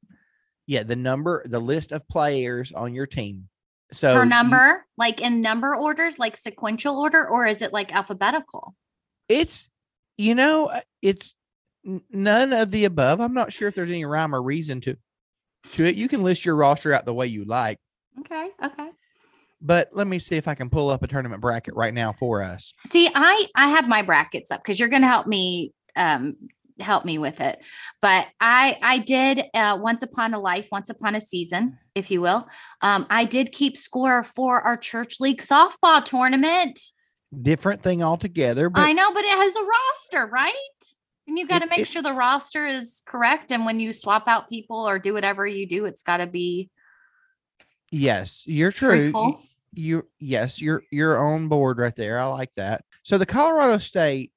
yeah, 0.66 0.82
the 0.82 0.96
number, 0.96 1.42
the 1.46 1.58
list 1.58 1.90
of 1.92 2.06
players 2.08 2.70
on 2.72 2.92
your 2.94 3.06
team. 3.06 3.48
So 3.92 4.14
per 4.14 4.24
you- 4.24 4.28
number, 4.30 4.84
like 4.98 5.20
in 5.20 5.40
number 5.40 5.74
orders, 5.74 6.18
like 6.18 6.36
sequential 6.36 6.98
order, 6.98 7.26
or 7.26 7.46
is 7.46 7.62
it 7.62 7.72
like 7.72 7.94
alphabetical? 7.94 8.74
it's, 9.28 9.68
you 10.16 10.34
know, 10.36 10.66
uh, 10.66 10.80
it's 11.02 11.34
none 12.12 12.52
of 12.52 12.70
the 12.70 12.84
above. 12.84 13.20
I'm 13.20 13.34
not 13.34 13.52
sure 13.52 13.66
if 13.68 13.74
there's 13.74 13.90
any 13.90 14.04
rhyme 14.04 14.34
or 14.34 14.42
reason 14.42 14.80
to 14.82 14.96
to 15.74 15.84
it. 15.84 15.96
You 15.96 16.06
can 16.08 16.22
list 16.22 16.44
your 16.44 16.54
roster 16.56 16.92
out 16.92 17.04
the 17.06 17.14
way 17.14 17.26
you 17.26 17.44
like. 17.44 17.78
Okay. 18.20 18.50
Okay. 18.62 18.88
But 19.60 19.88
let 19.92 20.06
me 20.06 20.18
see 20.20 20.36
if 20.36 20.46
I 20.46 20.54
can 20.54 20.70
pull 20.70 20.90
up 20.90 21.02
a 21.02 21.08
tournament 21.08 21.40
bracket 21.40 21.74
right 21.74 21.92
now 21.92 22.12
for 22.12 22.42
us. 22.42 22.72
See, 22.86 23.08
I 23.14 23.46
I 23.56 23.68
have 23.68 23.88
my 23.88 24.02
brackets 24.02 24.50
up 24.52 24.62
because 24.62 24.78
you're 24.78 24.88
going 24.88 25.02
to 25.02 25.08
help 25.08 25.26
me 25.26 25.72
um 25.96 26.36
help 26.80 27.04
me 27.04 27.18
with 27.18 27.40
it. 27.40 27.62
But 28.02 28.26
I 28.40 28.78
I 28.82 28.98
did 28.98 29.44
uh 29.54 29.78
once 29.80 30.02
upon 30.02 30.34
a 30.34 30.38
life, 30.38 30.68
once 30.70 30.90
upon 30.90 31.14
a 31.14 31.20
season, 31.20 31.78
if 31.94 32.10
you 32.10 32.20
will. 32.20 32.48
Um 32.82 33.06
I 33.10 33.24
did 33.24 33.52
keep 33.52 33.76
score 33.76 34.24
for 34.24 34.60
our 34.60 34.76
church 34.76 35.20
league 35.20 35.40
softball 35.40 36.04
tournament. 36.04 36.78
Different 37.42 37.82
thing 37.82 38.02
altogether. 38.02 38.68
But 38.70 38.82
I 38.82 38.92
know, 38.92 39.12
but 39.12 39.24
it 39.24 39.30
has 39.36 39.56
a 39.56 39.64
roster, 39.64 40.26
right? 40.26 40.52
And 41.26 41.36
you 41.36 41.46
got 41.46 41.58
to 41.58 41.66
make 41.66 41.80
it- 41.80 41.88
sure 41.88 42.02
the 42.02 42.12
roster 42.12 42.66
is 42.66 43.02
correct. 43.04 43.50
And 43.50 43.66
when 43.66 43.80
you 43.80 43.92
swap 43.92 44.28
out 44.28 44.48
people 44.48 44.88
or 44.88 45.00
do 45.00 45.12
whatever 45.12 45.44
you 45.44 45.66
do, 45.66 45.84
it's 45.84 46.04
got 46.04 46.18
to 46.18 46.26
be 46.26 46.70
Yes, 47.90 48.42
you're 48.46 48.72
true. 48.72 49.10
Truthful. 49.10 49.40
You 49.72 50.08
yes, 50.18 50.60
you're 50.60 50.82
you're 50.90 51.18
on 51.18 51.48
board 51.48 51.78
right 51.78 51.94
there. 51.94 52.18
I 52.18 52.26
like 52.26 52.50
that. 52.56 52.84
So 53.02 53.18
the 53.18 53.26
Colorado 53.26 53.78
State 53.78 54.32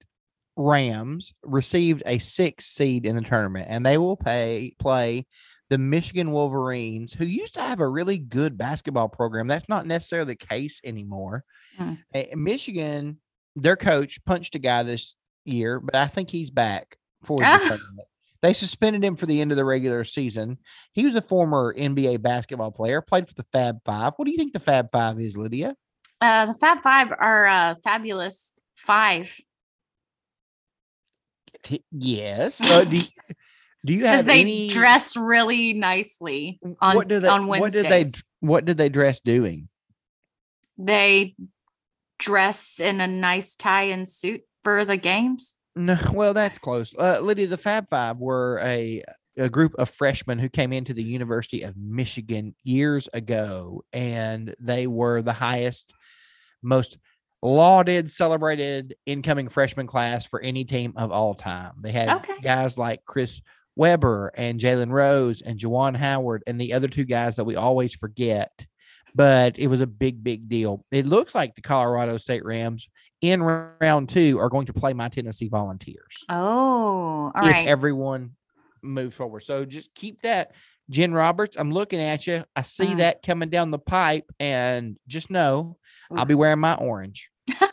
Rams 0.59 1.33
received 1.41 2.03
a 2.05 2.19
six 2.19 2.65
seed 2.65 3.05
in 3.05 3.15
the 3.15 3.21
tournament, 3.21 3.67
and 3.69 3.85
they 3.85 3.97
will 3.97 4.17
pay 4.17 4.75
play 4.77 5.25
the 5.69 5.77
Michigan 5.77 6.31
Wolverines, 6.31 7.13
who 7.13 7.23
used 7.25 7.53
to 7.53 7.61
have 7.61 7.79
a 7.79 7.87
really 7.87 8.17
good 8.17 8.57
basketball 8.57 9.07
program. 9.07 9.47
That's 9.47 9.69
not 9.69 9.87
necessarily 9.87 10.33
the 10.33 10.45
case 10.47 10.81
anymore. 10.83 11.45
Hmm. 11.77 11.93
Eh, 12.13 12.35
Michigan, 12.35 13.19
their 13.55 13.77
coach 13.77 14.23
punched 14.25 14.55
a 14.55 14.59
guy 14.59 14.83
this 14.83 15.15
year, 15.45 15.79
but 15.79 15.95
I 15.95 16.07
think 16.07 16.29
he's 16.29 16.49
back 16.49 16.97
for 17.23 17.37
the 17.37 17.45
Ah. 17.45 17.57
tournament. 17.59 18.07
They 18.41 18.51
suspended 18.51 19.03
him 19.03 19.15
for 19.15 19.27
the 19.27 19.39
end 19.39 19.51
of 19.51 19.57
the 19.57 19.65
regular 19.65 20.03
season. 20.03 20.57
He 20.91 21.05
was 21.05 21.15
a 21.15 21.21
former 21.21 21.73
NBA 21.73 22.21
basketball 22.21 22.71
player, 22.71 23.01
played 23.01 23.29
for 23.29 23.33
the 23.35 23.43
Fab 23.43 23.77
Five. 23.85 24.13
What 24.17 24.25
do 24.25 24.31
you 24.31 24.37
think 24.37 24.51
the 24.53 24.59
Fab 24.59 24.91
Five 24.91 25.19
is, 25.21 25.37
Lydia? 25.37 25.75
Uh, 26.19 26.47
the 26.47 26.53
Fab 26.53 26.81
Five 26.81 27.11
are 27.17 27.45
uh, 27.47 27.75
fabulous 27.83 28.53
five 28.75 29.33
T- 31.63 31.83
Yes. 31.91 32.61
Uh, 32.61 32.83
do, 32.83 32.97
you, 32.97 33.03
do 33.85 33.93
you 33.93 33.99
because 33.99 34.17
have 34.17 34.25
they 34.25 34.41
any? 34.41 34.69
dress 34.69 35.15
really 35.15 35.73
nicely 35.73 36.59
on 36.81 36.95
what 36.95 37.07
do 37.07 37.19
they? 37.19 37.27
on 37.27 37.47
what 37.47 37.71
did 37.71 37.85
they? 37.85 38.05
What 38.39 38.65
did 38.65 38.77
they 38.77 38.89
dress 38.89 39.19
doing? 39.19 39.69
they 40.79 41.35
dress 42.17 42.79
in 42.79 43.01
a 43.01 43.07
nice 43.07 43.55
tie 43.55 43.83
and 43.83 44.07
suit 44.07 44.41
for 44.63 44.85
the 44.85 44.97
games. 44.97 45.57
No, 45.75 45.97
well, 46.13 46.33
that's 46.33 46.57
close. 46.57 46.95
Uh, 46.97 47.19
Lydia, 47.19 47.47
the 47.47 47.57
Fab 47.57 47.89
Five 47.89 48.17
were 48.17 48.59
a 48.63 49.03
a 49.37 49.49
group 49.49 49.73
of 49.77 49.89
freshmen 49.89 50.39
who 50.39 50.49
came 50.49 50.73
into 50.73 50.93
the 50.93 51.03
University 51.03 51.61
of 51.61 51.77
Michigan 51.77 52.55
years 52.63 53.07
ago, 53.13 53.83
and 53.93 54.53
they 54.59 54.85
were 54.85 55.21
the 55.21 55.33
highest, 55.33 55.93
most 56.61 56.97
lauded, 57.41 58.11
celebrated 58.11 58.95
incoming 59.05 59.47
freshman 59.49 59.87
class 59.87 60.25
for 60.25 60.41
any 60.41 60.65
team 60.65 60.93
of 60.95 61.11
all 61.11 61.33
time. 61.33 61.73
They 61.81 61.91
had 61.91 62.09
Okay. 62.09 62.39
guys 62.41 62.77
like 62.77 63.05
Chris 63.05 63.41
Webber 63.75 64.31
and 64.35 64.59
Jalen 64.59 64.91
Rose 64.91 65.41
and 65.41 65.57
Juwan 65.59 65.95
Howard 65.95 66.43
and 66.47 66.59
the 66.59 66.73
other 66.73 66.87
two 66.87 67.05
guys 67.05 67.37
that 67.37 67.45
we 67.45 67.55
always 67.55 67.93
forget. 67.93 68.65
But 69.15 69.57
it 69.57 69.67
was 69.67 69.81
a 69.81 69.87
big, 69.87 70.23
big 70.23 70.49
deal. 70.49 70.85
It 70.91 71.05
looks 71.07 71.33
like 71.33 71.55
the 71.55 71.61
Colorado 71.61 72.17
State 72.17 72.45
Rams 72.45 72.87
in 73.21 73.41
round 73.41 74.09
two 74.09 74.37
are 74.39 74.49
going 74.49 74.67
to 74.67 74.73
play 74.73 74.93
my 74.93 75.09
Tennessee 75.09 75.49
Volunteers 75.49 76.23
Oh, 76.29 76.35
all 76.37 77.31
if 77.35 77.41
right. 77.51 77.67
everyone 77.67 78.31
moves 78.83 79.15
forward. 79.15 79.41
So 79.41 79.65
just 79.65 79.93
keep 79.95 80.21
that. 80.21 80.51
Jen 80.89 81.13
Roberts, 81.13 81.55
I'm 81.57 81.71
looking 81.71 81.99
at 81.99 82.25
you. 82.27 82.43
I 82.55 82.63
see 82.63 82.87
Mm. 82.87 82.97
that 82.97 83.21
coming 83.23 83.49
down 83.49 83.71
the 83.71 83.79
pipe, 83.79 84.25
and 84.39 84.97
just 85.07 85.29
know 85.29 85.77
I'll 86.15 86.25
be 86.25 86.35
wearing 86.35 86.59
my 86.59 86.75
orange. 86.75 87.29
All 87.61 87.67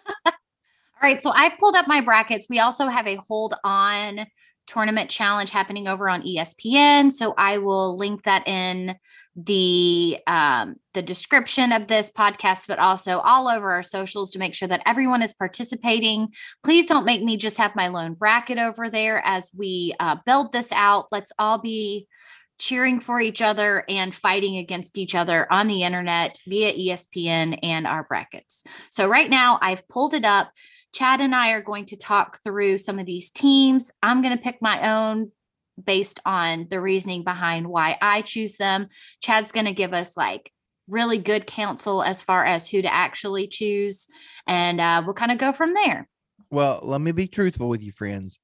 right, 1.03 1.23
so 1.23 1.31
I 1.35 1.51
pulled 1.61 1.77
up 1.77 1.87
my 1.87 2.01
brackets. 2.01 2.47
We 2.49 2.59
also 2.61 2.87
have 2.89 3.07
a 3.07 3.17
hold 3.17 3.55
on 3.65 4.27
tournament 4.67 5.09
challenge 5.09 5.51
happening 5.51 5.87
over 5.87 6.09
on 6.09 6.23
ESPN, 6.23 7.13
so 7.13 7.35
I 7.39 7.59
will 7.59 7.97
link 7.97 8.25
that 8.25 8.47
in 8.49 8.97
the 9.37 10.19
um, 10.27 10.77
the 10.95 11.03
description 11.03 11.71
of 11.73 11.87
this 11.87 12.11
podcast, 12.11 12.67
but 12.67 12.79
also 12.79 13.19
all 13.21 13.49
over 13.49 13.71
our 13.71 13.83
socials 13.83 14.31
to 14.33 14.39
make 14.39 14.55
sure 14.55 14.69
that 14.69 14.83
everyone 14.87 15.23
is 15.23 15.35
participating. 15.35 16.29
Please 16.65 16.87
don't 16.87 17.05
make 17.05 17.23
me 17.23 17.37
just 17.37 17.59
have 17.59 17.77
my 17.77 17.89
lone 17.89 18.15
bracket 18.15 18.59
over 18.59 18.91
there 18.91 19.23
as 19.25 19.51
we 19.57 19.95
uh, 20.01 20.17
build 20.27 20.53
this 20.53 20.73
out. 20.73 21.07
Let's 21.13 21.33
all 21.39 21.59
be 21.59 22.09
cheering 22.59 23.01
for 23.01 23.21
each 23.21 23.43
other 23.43 23.85
and 23.89 24.15
fighting 24.15 24.57
against 24.57 24.99
each 24.99 25.15
other 25.15 25.51
on 25.53 25.67
the 25.67 25.83
internet 25.83 26.41
via 26.47 26.73
ESPN 26.73 27.59
and 27.63 27.87
our 27.87 28.05
brackets. 28.05 28.65
So 28.91 29.09
right 29.09 29.29
now 29.29 29.59
I've 29.61 29.87
pulled 29.89 30.15
it 30.15 30.25
up. 30.25 30.51
Chad 30.95 31.21
and 31.21 31.35
I 31.35 31.51
are 31.51 31.63
going 31.63 31.85
to 31.87 31.97
talk 31.97 32.39
through 32.43 32.79
some 32.79 32.99
of 32.99 33.07
these 33.07 33.31
teams. 33.31 33.91
I'm 34.03 34.23
going 34.23 34.37
to 34.37 34.43
pick 34.43 34.63
my 34.63 34.97
own 35.05 35.31
based 35.83 36.21
on 36.25 36.69
the 36.71 36.81
reasoning 36.81 37.23
behind 37.23 37.67
why 37.67 37.99
I 38.01 38.23
choose 38.23 38.57
them. 38.57 38.89
Chad's 39.21 39.53
going 39.53 39.67
to 39.67 39.75
give 39.75 39.93
us 39.93 40.17
like 40.17 40.51
really 40.89 41.19
good 41.19 41.47
counsel 41.47 42.03
as 42.03 42.23
far 42.23 42.45
as 42.45 42.69
who 42.69 42.81
to 42.81 42.93
actually 42.93 43.49
choose, 43.49 44.07
and 44.47 44.81
uh, 44.81 45.03
we'll 45.05 45.15
kind 45.15 45.33
of 45.33 45.39
go 45.39 45.53
from 45.53 45.75
there. 45.75 46.09
Well, 46.51 46.81
let 46.83 47.01
me 47.01 47.13
be 47.13 47.27
truthful 47.27 47.69
with 47.69 47.83
you, 47.83 47.93
friends. 47.93 48.39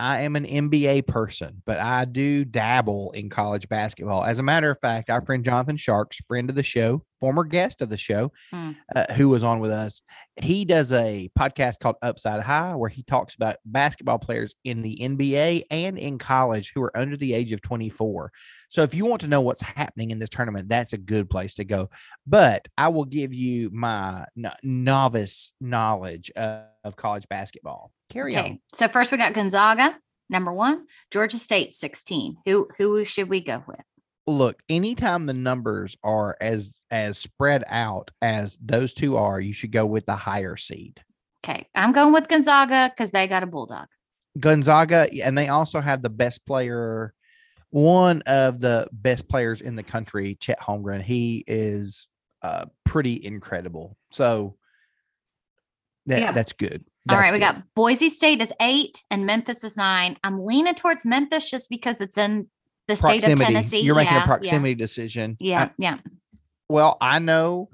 I 0.00 0.22
am 0.22 0.34
an 0.34 0.46
NBA 0.46 1.06
person, 1.06 1.62
but 1.66 1.78
I 1.78 2.06
do 2.06 2.44
dabble 2.44 3.12
in 3.12 3.28
college 3.28 3.68
basketball. 3.68 4.24
As 4.24 4.38
a 4.38 4.42
matter 4.42 4.70
of 4.70 4.78
fact, 4.80 5.10
our 5.10 5.20
friend 5.20 5.44
Jonathan 5.44 5.76
Sharks, 5.76 6.20
friend 6.26 6.48
of 6.48 6.56
the 6.56 6.62
show, 6.62 7.04
former 7.20 7.44
guest 7.44 7.82
of 7.82 7.88
the 7.88 7.96
show, 7.96 8.32
Hmm. 8.50 8.72
uh, 8.94 9.12
who 9.14 9.28
was 9.28 9.44
on 9.44 9.60
with 9.60 9.70
us, 9.70 10.00
he 10.36 10.64
does 10.64 10.92
a 10.92 11.30
podcast 11.38 11.78
called 11.80 11.96
Upside 12.02 12.42
High 12.42 12.74
where 12.74 12.88
he 12.88 13.02
talks 13.02 13.34
about 13.34 13.56
basketball 13.64 14.18
players 14.18 14.54
in 14.64 14.82
the 14.82 14.96
NBA 15.00 15.64
and 15.70 15.98
in 15.98 16.18
college 16.18 16.72
who 16.74 16.82
are 16.82 16.96
under 16.96 17.16
the 17.16 17.34
age 17.34 17.52
of 17.52 17.60
24. 17.60 18.32
So 18.70 18.82
if 18.82 18.94
you 18.94 19.04
want 19.04 19.20
to 19.22 19.28
know 19.28 19.40
what's 19.40 19.60
happening 19.62 20.10
in 20.10 20.18
this 20.18 20.30
tournament, 20.30 20.68
that's 20.68 20.92
a 20.92 20.98
good 20.98 21.28
place 21.28 21.54
to 21.54 21.64
go. 21.64 21.90
But 22.26 22.68
I 22.78 22.88
will 22.88 23.04
give 23.04 23.34
you 23.34 23.70
my 23.72 24.24
no- 24.34 24.54
novice 24.62 25.52
knowledge 25.60 26.30
of, 26.36 26.64
of 26.84 26.96
college 26.96 27.28
basketball. 27.28 27.92
Carry 28.08 28.34
on. 28.36 28.44
Okay, 28.44 28.60
so 28.74 28.88
first 28.88 29.12
we 29.12 29.18
got 29.18 29.34
Gonzaga, 29.34 29.96
number 30.28 30.52
one, 30.52 30.86
Georgia 31.10 31.36
State, 31.38 31.74
16. 31.74 32.36
Who 32.46 32.68
who 32.78 33.04
should 33.04 33.28
we 33.28 33.40
go 33.40 33.62
with? 33.66 33.80
Look 34.26 34.62
anytime 34.68 35.26
the 35.26 35.32
numbers 35.34 35.96
are 36.04 36.36
as 36.40 36.76
as 36.90 37.18
spread 37.18 37.64
out 37.68 38.10
as 38.22 38.56
those 38.62 38.94
two 38.94 39.16
are 39.16 39.40
you 39.40 39.52
should 39.52 39.72
go 39.72 39.86
with 39.86 40.06
the 40.06 40.14
higher 40.16 40.56
seed 40.56 41.00
Okay, 41.42 41.66
I'm 41.74 41.92
going 41.92 42.12
with 42.12 42.28
Gonzaga 42.28 42.90
because 42.94 43.12
they 43.12 43.26
got 43.26 43.42
a 43.42 43.46
bulldog. 43.46 43.86
gonzaga 44.38 45.08
and 45.24 45.36
they 45.36 45.48
also 45.48 45.80
have 45.80 46.02
the 46.02 46.10
best 46.10 46.44
player 46.46 47.12
one 47.70 48.22
of 48.26 48.60
the 48.60 48.88
best 48.92 49.28
players 49.28 49.60
in 49.60 49.74
the 49.74 49.82
country 49.82 50.36
chet 50.40 50.60
holmgren 50.60 51.02
he 51.02 51.42
is 51.46 52.06
uh 52.42 52.66
pretty 52.84 53.24
incredible 53.24 53.96
so 54.10 54.56
that, 56.06 56.20
Yeah. 56.20 56.32
that's 56.32 56.52
good 56.52 56.84
All 57.08 57.16
right, 57.16 57.26
That's 57.26 57.32
we 57.32 57.38
got 57.38 57.62
Boise 57.74 58.08
State 58.08 58.40
is 58.40 58.52
eight 58.60 59.02
and 59.10 59.24
Memphis 59.26 59.64
is 59.64 59.76
nine. 59.76 60.16
I'm 60.24 60.44
leaning 60.44 60.74
towards 60.74 61.04
Memphis 61.04 61.50
just 61.50 61.68
because 61.70 62.00
it's 62.00 62.18
in 62.18 62.48
the 62.90 62.96
state 62.96 63.16
of 63.18 63.22
proximity 63.22 63.44
Tennessee. 63.54 63.80
you're 63.80 63.94
making 63.94 64.14
Yeah, 64.14 64.22
a 64.24 64.26
proximity 64.26 64.74
decision 64.74 65.36
Yeah, 65.40 65.62
I- 65.64 65.70
yeah. 65.78 65.94
yeah. 65.94 65.98
well 66.68 66.96
i 67.00 67.18
know 67.18 67.68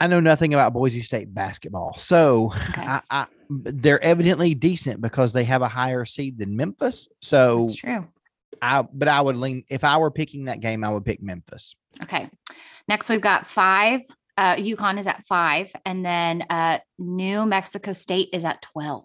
i 0.00 0.06
know 0.06 0.20
nothing 0.20 0.54
about 0.54 0.72
boise 0.72 1.02
state 1.02 1.32
basketball 1.32 1.96
so 1.98 2.52
Okay, 2.70 2.82
I, 2.82 3.00
I 3.10 3.26
they're 3.50 4.02
evidently 4.02 4.54
decent 4.54 5.00
because 5.00 5.32
they 5.32 5.44
have 5.44 5.60
a 5.62 5.68
higher 5.68 6.04
seed 6.06 6.38
than 6.38 6.56
Memphis. 6.56 7.08
So 7.20 7.66
that's 7.66 7.76
true. 7.76 8.06
I 8.62 8.82
but 8.82 9.06
I 9.06 9.20
would 9.20 9.36
lean 9.36 9.64
if 9.68 9.84
I 9.84 9.98
were 9.98 10.10
picking 10.10 10.46
that 10.46 10.60
game, 10.60 10.82
I 10.82 10.88
would 10.88 11.04
pick 11.04 11.22
Memphis. 11.22 11.76
Okay. 12.02 12.30
Next, 12.88 13.10
we've 13.10 13.20
got 13.20 13.46
five. 13.46 14.00
Uh, 14.38 14.56
UConn 14.56 14.98
is 14.98 15.06
at 15.06 15.24
five, 15.26 15.70
and 15.84 16.04
then 16.04 16.42
uh, 16.48 16.78
New 16.98 17.44
Mexico 17.44 17.92
State 17.92 18.30
is 18.32 18.44
at 18.46 18.62
12. 18.62 19.04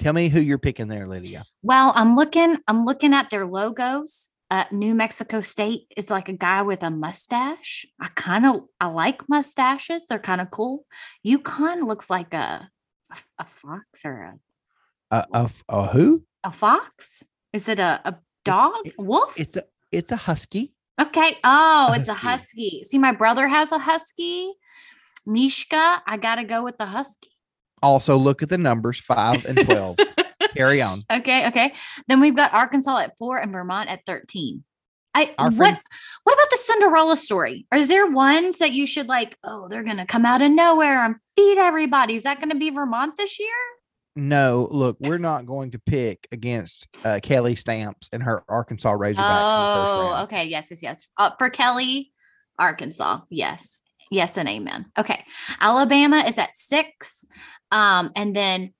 Tell 0.00 0.14
me 0.14 0.28
who 0.30 0.40
you're 0.40 0.58
picking 0.58 0.88
there, 0.88 1.06
Lydia. 1.06 1.44
Well, 1.62 1.92
I'm 1.94 2.16
looking. 2.16 2.56
I'm 2.66 2.84
looking 2.86 3.12
at 3.12 3.28
their 3.28 3.46
logos. 3.46 4.28
Uh, 4.50 4.64
New 4.72 4.94
Mexico 4.94 5.42
State 5.42 5.82
is 5.96 6.10
like 6.10 6.28
a 6.28 6.32
guy 6.32 6.62
with 6.62 6.82
a 6.82 6.90
mustache. 6.90 7.84
I 8.00 8.08
kind 8.14 8.46
of 8.46 8.62
I 8.80 8.86
like 8.86 9.28
mustaches. 9.28 10.06
They're 10.08 10.18
kind 10.18 10.40
of 10.40 10.50
cool. 10.50 10.86
UConn 11.24 11.86
looks 11.86 12.08
like 12.08 12.32
a 12.32 12.68
a, 13.10 13.16
a 13.40 13.44
fox 13.44 14.04
or 14.06 14.38
a 15.12 15.16
a, 15.32 15.44
f- 15.44 15.64
a 15.68 15.86
who? 15.88 16.24
a 16.44 16.50
fox. 16.50 17.22
Is 17.52 17.68
it 17.68 17.78
a 17.78 18.00
a 18.04 18.16
dog? 18.44 18.72
it- 18.86 18.94
Wolf? 18.98 19.38
It's 19.38 19.54
a 19.56 19.64
it's 19.92 20.10
a 20.12 20.16
husky. 20.16 20.72
Okay. 21.00 21.36
Oh, 21.44 21.94
it's 21.96 22.08
a 22.08 22.14
husky. 22.14 22.80
husky. 22.80 22.82
See, 22.84 22.98
my 22.98 23.12
brother 23.12 23.48
has 23.48 23.70
a 23.70 23.78
husky. 23.78 24.50
Mishka, 25.26 26.02
I 26.06 26.16
gotta 26.16 26.44
go 26.44 26.64
with 26.64 26.78
the 26.78 26.86
husky. 26.86 27.30
Also, 27.82 28.16
look 28.16 28.42
at 28.42 28.48
the 28.48 28.58
numbers 28.58 28.98
five 29.00 29.44
and 29.44 29.58
twelve. 29.64 29.98
Carry 30.54 30.82
on. 30.82 31.02
Okay, 31.12 31.46
okay. 31.48 31.74
Then 32.08 32.20
we've 32.20 32.34
got 32.36 32.52
Arkansas 32.52 32.98
at 32.98 33.16
four 33.18 33.38
and 33.38 33.52
Vermont 33.52 33.88
at 33.88 34.00
13. 34.06 34.64
I 35.14 35.34
Our 35.38 35.46
what 35.46 35.56
friend- 35.56 35.78
what 36.24 36.32
about 36.34 36.50
the 36.50 36.56
Cinderella 36.56 37.16
story? 37.16 37.66
Is 37.74 37.88
there 37.88 38.06
ones 38.06 38.58
that 38.58 38.72
you 38.72 38.86
should 38.86 39.06
like, 39.08 39.36
oh, 39.44 39.68
they're 39.68 39.82
gonna 39.84 40.06
come 40.06 40.24
out 40.24 40.42
of 40.42 40.50
nowhere 40.50 41.04
and 41.04 41.16
beat 41.36 41.58
everybody? 41.58 42.14
Is 42.14 42.22
that 42.24 42.40
gonna 42.40 42.54
be 42.56 42.70
Vermont 42.70 43.16
this 43.16 43.38
year? 43.38 43.48
No, 44.16 44.66
look, 44.70 44.96
we're 45.00 45.18
not 45.18 45.46
going 45.46 45.70
to 45.70 45.78
pick 45.78 46.26
against 46.32 46.88
uh, 47.04 47.20
Kelly 47.22 47.54
Stamps 47.54 48.08
and 48.12 48.22
her 48.24 48.42
Arkansas 48.48 48.92
Razorbacks 48.92 49.08
in 49.08 49.14
the 49.16 49.16
first 49.16 49.26
Oh, 49.28 50.20
okay. 50.24 50.44
Yes, 50.46 50.68
yes, 50.70 50.82
yes. 50.82 51.10
Uh, 51.16 51.30
for 51.38 51.48
Kelly, 51.48 52.12
Arkansas. 52.58 53.20
Yes. 53.30 53.82
Yes, 54.10 54.36
and 54.36 54.48
amen. 54.48 54.86
Okay. 54.98 55.24
Alabama 55.60 56.18
is 56.26 56.36
at 56.36 56.56
six. 56.56 57.24
Um, 57.70 58.10
and 58.16 58.34
then 58.34 58.74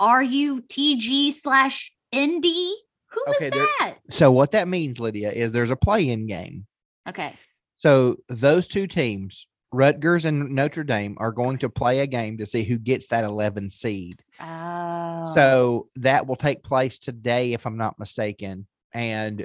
RUTG 0.00 1.32
slash 1.32 1.92
ND. 2.14 2.44
Who 2.44 3.24
is 3.28 3.36
Okay, 3.36 3.50
there- 3.50 3.66
that? 3.80 3.94
So 4.10 4.30
what 4.32 4.52
that 4.52 4.68
means, 4.68 4.98
Lydia, 5.00 5.32
is 5.32 5.52
there's 5.52 5.70
a 5.70 5.76
play-in 5.76 6.26
game. 6.26 6.66
Okay. 7.08 7.34
So 7.78 8.16
those 8.28 8.68
two 8.68 8.86
teams, 8.86 9.46
Rutgers 9.72 10.24
and 10.24 10.50
Notre 10.50 10.84
Dame, 10.84 11.16
are 11.18 11.32
going 11.32 11.58
to 11.58 11.68
play 11.68 11.98
a 12.00 12.06
game 12.06 12.38
to 12.38 12.46
see 12.46 12.62
who 12.62 12.78
gets 12.78 13.08
that 13.08 13.24
11 13.24 13.68
seed. 13.68 14.22
Oh. 14.40 15.32
So 15.34 15.88
that 15.96 16.26
will 16.26 16.36
take 16.36 16.62
place 16.62 16.98
today, 16.98 17.52
if 17.52 17.66
I'm 17.66 17.76
not 17.76 17.98
mistaken. 17.98 18.66
And 18.92 19.44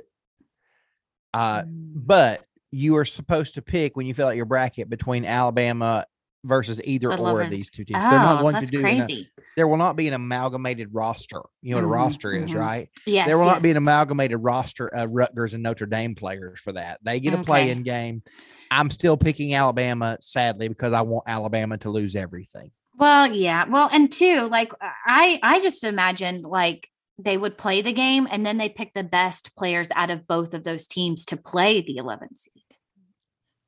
uh, 1.33 1.63
Mm. 1.63 1.91
but 1.95 2.45
you 2.71 2.97
are 2.97 3.05
supposed 3.05 3.55
to 3.55 3.61
pick 3.61 3.95
when 3.95 4.05
you 4.05 4.13
fill 4.13 4.27
out 4.27 4.35
your 4.35 4.45
bracket 4.45 4.89
between 4.89 5.25
Alabama 5.25 6.05
versus 6.43 6.81
either 6.83 7.09
The 7.09 7.17
or 7.17 7.41
of 7.41 7.49
these 7.49 7.69
two 7.69 7.83
teams. 7.83 7.99
They're 7.99 8.19
not 8.19 8.39
Oh, 8.39 8.41
going 8.41 8.53
that's 8.53 8.69
to 8.69 8.77
do 8.77 8.81
crazy. 8.81 9.31
there 9.55 9.67
will 9.67 9.77
not 9.77 9.95
be 9.95 10.07
an 10.07 10.13
amalgamated 10.13 10.89
roster. 10.93 11.41
You 11.61 11.71
know 11.71 11.77
what 11.81 11.87
Mhm, 11.87 11.87
a 11.87 11.91
roster 11.91 12.31
is, 12.33 12.51
mhm. 12.51 12.59
right? 12.59 12.89
Yes. 13.05 13.27
there 13.27 13.37
will 13.37 13.45
not 13.45 13.61
be 13.61 13.71
an 13.71 13.77
amalgamated 13.77 14.37
roster 14.41 14.87
of 14.87 15.11
Rutgers 15.11 15.53
and 15.53 15.63
Notre 15.63 15.85
Dame 15.87 16.13
players 16.15 16.59
for 16.59 16.73
that. 16.73 16.99
They 17.03 17.19
get 17.19 17.33
a 17.33 17.37
Okay. 17.37 17.45
play-in 17.45 17.83
game. 17.83 18.21
I'm 18.69 18.89
still 18.91 19.17
picking 19.17 19.53
Alabama, 19.55 20.17
sadly, 20.19 20.67
because 20.67 20.93
I 20.93 21.01
want 21.01 21.23
Alabama 21.27 21.77
to 21.79 21.89
lose 21.89 22.15
everything. 22.15 22.71
Well, 22.97 23.31
yeah. 23.31 23.65
Well, 23.67 23.89
and 23.91 24.11
two, 24.11 24.41
like 24.49 24.71
I 24.81 25.39
I 25.43 25.59
just 25.61 25.83
imagined 25.83 26.43
like 26.43 26.89
they 27.19 27.37
would 27.37 27.57
play 27.57 27.81
the 27.81 27.93
game 27.93 28.27
and 28.29 28.45
then 28.45 28.57
they 28.57 28.69
pick 28.69 28.93
the 28.93 29.03
best 29.03 29.55
players 29.55 29.89
out 29.95 30.09
of 30.09 30.27
both 30.27 30.53
of 30.53 30.63
those 30.63 30.87
teams 30.87 31.25
to 31.25 31.37
play 31.37 31.81
the 31.81 31.97
11 31.97 32.35
seed. 32.35 32.63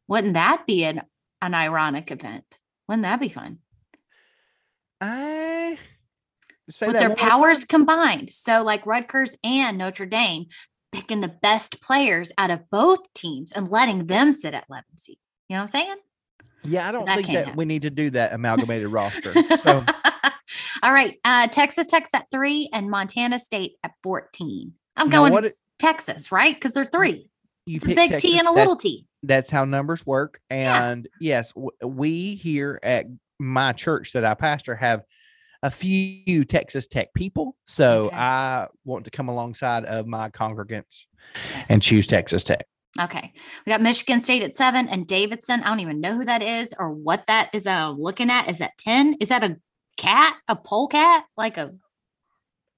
Wouldn't 0.08 0.34
that 0.34 0.66
be 0.68 0.84
an 0.86 1.02
an 1.42 1.54
ironic 1.54 2.12
event? 2.12 2.44
Wouldn't 2.88 3.04
that 3.04 3.20
be 3.20 3.30
fun? 3.30 3.60
I 5.02 5.78
say 6.70 6.88
With 6.88 6.98
their 6.98 7.16
powers 7.16 7.66
combined. 7.66 8.30
So 8.30 8.64
like 8.64 8.86
Rutgers 8.86 9.36
and 9.44 9.78
Notre 9.78 10.06
Dame 10.06 10.48
picking 10.92 11.22
the 11.22 11.28
best 11.28 11.82
players 11.82 12.32
out 12.38 12.52
of 12.52 12.70
both 12.70 13.00
teams 13.14 13.52
and 13.52 13.70
letting 13.70 14.08
them 14.08 14.34
sit 14.34 14.54
at 14.54 14.66
11 14.70 14.86
seed. 14.98 15.18
You 15.48 15.56
know 15.56 15.60
what 15.60 15.64
I'm 15.64 15.68
saying? 15.68 15.96
Yeah, 16.64 16.90
I 16.90 16.92
don't 16.92 17.06
that 17.06 17.16
think 17.16 17.28
that 17.28 17.46
happen. 17.46 17.56
we 17.56 17.66
need 17.66 17.84
to 17.84 17.90
do 17.90 18.10
that 18.12 18.34
amalgamated 18.34 18.90
roster. 18.90 19.34
So 19.64 19.86
All 20.84 20.92
right. 20.94 21.18
Uh, 21.24 21.48
Texas 21.48 21.88
Tech's 21.88 22.14
at 22.14 22.26
three 22.32 22.70
and 22.74 22.90
Montana 22.90 23.40
State 23.40 23.74
at 23.84 23.92
14. 24.04 24.74
I'm 24.96 25.10
now 25.10 25.30
going 25.30 25.46
it- 25.46 25.58
Texas, 25.80 26.32
right? 26.32 26.54
Because 26.56 26.74
they're 26.74 26.86
three. 26.86 27.30
you 27.66 27.76
It's 27.78 27.86
a 27.86 27.90
big 27.90 28.10
Texas, 28.12 28.22
T 28.22 28.38
and 28.40 28.48
a 28.48 28.52
little 28.52 28.76
T. 28.76 29.06
that's 29.24 29.50
how 29.50 29.66
numbers 29.66 30.06
work. 30.06 30.40
Yeah. 30.52 30.90
And 30.90 31.08
yes, 31.20 31.52
w- 31.54 31.70
we 31.84 32.36
here 32.36 32.80
at 32.84 33.06
my 33.40 33.72
church 33.74 34.12
that 34.14 34.26
I 34.26 34.34
pastor 34.34 34.76
have 34.76 35.04
a 35.64 35.70
few 35.72 36.44
Texas 36.46 36.88
Tech 36.88 37.14
people. 37.14 37.56
So 37.66 38.06
Okay. 38.08 38.16
I 38.16 38.68
want 38.86 39.06
to 39.06 39.12
come 39.12 39.30
alongside 39.30 39.86
of 39.86 40.08
my 40.08 40.30
congregants 40.30 41.06
and 41.70 41.82
choose 41.82 42.08
Texas 42.08 42.44
Tech. 42.44 42.66
Okay. 43.00 43.32
We 43.66 43.70
got 43.70 43.82
Michigan 43.82 44.20
State 44.20 44.42
at 44.42 44.56
seven 44.56 44.88
and 44.90 45.06
Davidson. 45.06 45.62
I 45.64 45.68
don't 45.70 45.80
even 45.82 46.02
know 46.02 46.16
who 46.16 46.26
that 46.26 46.42
is 46.42 46.74
or 46.80 46.92
what 46.92 47.24
that 47.28 47.50
is 47.54 47.64
that 47.64 47.78
I'm 47.82 48.00
looking 48.00 48.30
at. 48.30 48.50
Is 48.50 48.58
that 48.60 48.78
10? 48.80 49.16
Is 49.22 49.30
that 49.30 49.44
a 49.44 49.58
cat? 50.00 50.36
A 50.48 50.56
polecat? 50.56 51.26
Like 51.38 51.58
a 51.58 51.74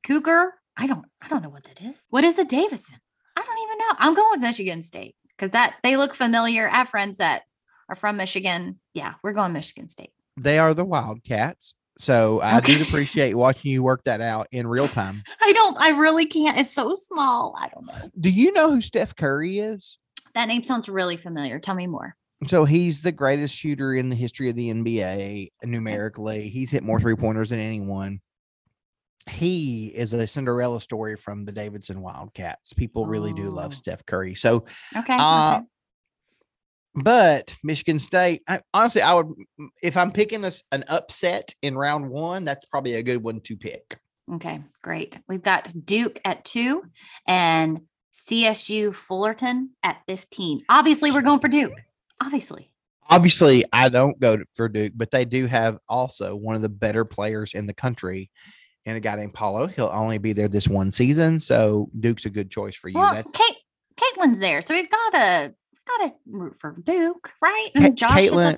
cougar? 0.06 0.54
I 0.78 0.88
don't 0.88 1.06
I 1.22 1.28
don't 1.28 1.44
know 1.44 1.50
what 1.50 1.64
that 1.64 1.82
is. 1.82 2.08
What 2.10 2.24
is 2.24 2.40
a 2.40 2.46
Davidson? 2.46 2.98
I 3.38 3.42
don't 3.44 3.60
even 3.60 3.78
know. 3.78 3.94
I'm 4.00 4.14
going 4.14 4.32
with 4.32 4.42
Michigan 4.42 4.82
State 4.82 5.16
because 5.30 5.52
that 5.52 5.76
they 5.84 5.98
look 5.98 6.14
familiar. 6.14 6.68
I 6.70 6.78
have 6.78 6.90
friends 6.90 7.18
that 7.20 7.44
are 7.90 7.96
from 7.96 8.18
Michigan. 8.18 8.80
Yeah, 8.94 9.14
we're 9.24 9.34
going 9.34 9.54
Michigan 9.54 9.90
State. 9.90 10.12
They 10.38 10.60
are 10.60 10.74
the 10.74 10.86
Wildcats. 10.86 11.76
So 12.00 12.42
I 12.42 12.58
Okay. 12.58 12.74
did 12.78 12.82
appreciate 12.88 13.36
watching 13.36 13.72
you 13.72 13.84
work 13.84 14.04
that 14.06 14.22
out 14.22 14.48
in 14.52 14.66
real 14.66 14.88
time. 14.88 15.22
I 15.42 15.52
don't, 15.54 15.78
I 15.78 15.90
really 15.90 16.26
can't. 16.26 16.58
It's 16.58 16.72
so 16.72 16.96
small. 16.96 17.56
I 17.60 17.68
don't 17.70 17.86
know. 17.86 18.10
Do 18.20 18.30
you 18.30 18.52
know 18.54 18.72
who 18.72 18.82
Steph 18.82 19.16
Curry 19.16 19.60
is? 19.60 19.98
That 20.34 20.48
name 20.48 20.64
sounds 20.64 20.90
really 20.90 21.18
familiar. 21.18 21.60
Tell 21.60 21.76
me 21.76 21.88
more. 21.88 22.16
So 22.48 22.66
he's 22.66 23.02
the 23.02 23.12
greatest 23.12 23.56
shooter 23.56 23.94
in 23.94 24.10
the 24.10 24.16
history 24.16 24.50
of 24.50 24.56
the 24.56 24.70
NBA 24.74 25.50
numerically. 25.64 26.50
He's 26.50 26.72
hit 26.72 26.84
more 26.84 27.00
three 27.00 27.16
pointers 27.16 27.50
than 27.50 27.60
anyone. 27.60 28.20
He 29.30 29.88
is 29.88 30.14
a 30.14 30.26
Cinderella 30.26 30.82
story 30.82 31.16
from 31.16 31.46
the 31.46 31.52
Davidson 31.52 32.02
Wildcats. 32.02 32.74
People 32.74 33.06
really 33.06 33.34
do 33.34 33.48
Oh. 33.50 33.54
love 33.54 33.76
Steph 33.76 34.04
Curry. 34.08 34.34
So, 34.34 34.66
Okay. 34.98 35.16
uh, 35.20 35.58
okay. 35.58 35.66
but 36.96 37.54
Michigan 37.64 38.00
State, 38.00 38.42
I, 38.48 38.62
honestly, 38.74 39.04
I 39.04 39.14
would, 39.14 39.28
if 39.84 39.96
I'm 39.96 40.12
picking 40.12 40.44
us 40.44 40.64
an 40.72 40.84
upset 40.88 41.54
in 41.62 41.78
round 41.78 42.10
one, 42.10 42.44
that's 42.44 42.66
probably 42.66 42.96
a 42.96 43.04
good 43.04 43.22
one 43.22 43.42
to 43.42 43.56
pick. 43.56 44.00
Okay, 44.34 44.62
great. 44.82 45.20
We've 45.28 45.44
got 45.44 45.70
Duke 45.86 46.20
at 46.26 46.44
two 46.44 46.84
and 47.28 47.82
CSU 48.14 48.96
Fullerton 48.96 49.72
at 49.84 50.02
15. 50.08 50.64
Obviously, 50.70 51.12
we're 51.12 51.22
going 51.22 51.40
for 51.40 51.48
Duke. 51.48 51.74
Obviously. 52.22 52.70
Obviously, 53.10 53.66
I 53.74 53.90
don't 53.90 54.18
go 54.20 54.38
to- 54.38 54.46
for 54.54 54.70
Duke, 54.70 54.94
but 54.96 55.12
they 55.12 55.26
do 55.26 55.48
have 55.48 55.80
also 55.90 56.36
one 56.36 56.56
of 56.56 56.62
the 56.62 56.70
better 56.70 57.04
players 57.04 57.54
in 57.54 57.66
the 57.66 57.74
country. 57.74 58.30
And 58.86 58.96
a 58.98 59.00
guy 59.00 59.16
named 59.16 59.34
Paolo, 59.34 59.68
he'll 59.68 59.92
only 59.94 60.18
be 60.18 60.34
there 60.34 60.48
this 60.48 60.68
one 60.68 60.90
season, 60.92 61.40
so 61.40 61.90
Duke's 62.00 62.26
a 62.26 62.30
good 62.32 62.50
choice 62.50 62.76
for 62.76 62.90
you. 62.90 62.98
Well, 62.98 63.14
That's 63.14 63.30
Kate, 63.32 63.58
Caitlin's 63.96 64.40
there. 64.40 64.62
So 64.64 64.74
we've 64.74 64.90
got 64.90 65.14
a 65.16 65.54
got 65.88 66.06
to 66.08 66.14
root 66.26 66.56
for 66.60 66.76
Duke, 66.84 67.32
right? 67.42 67.70
And 67.76 67.98
Josh 67.98 68.22
is 68.22 68.32
a- 68.32 68.34
Caitlin. 68.36 68.58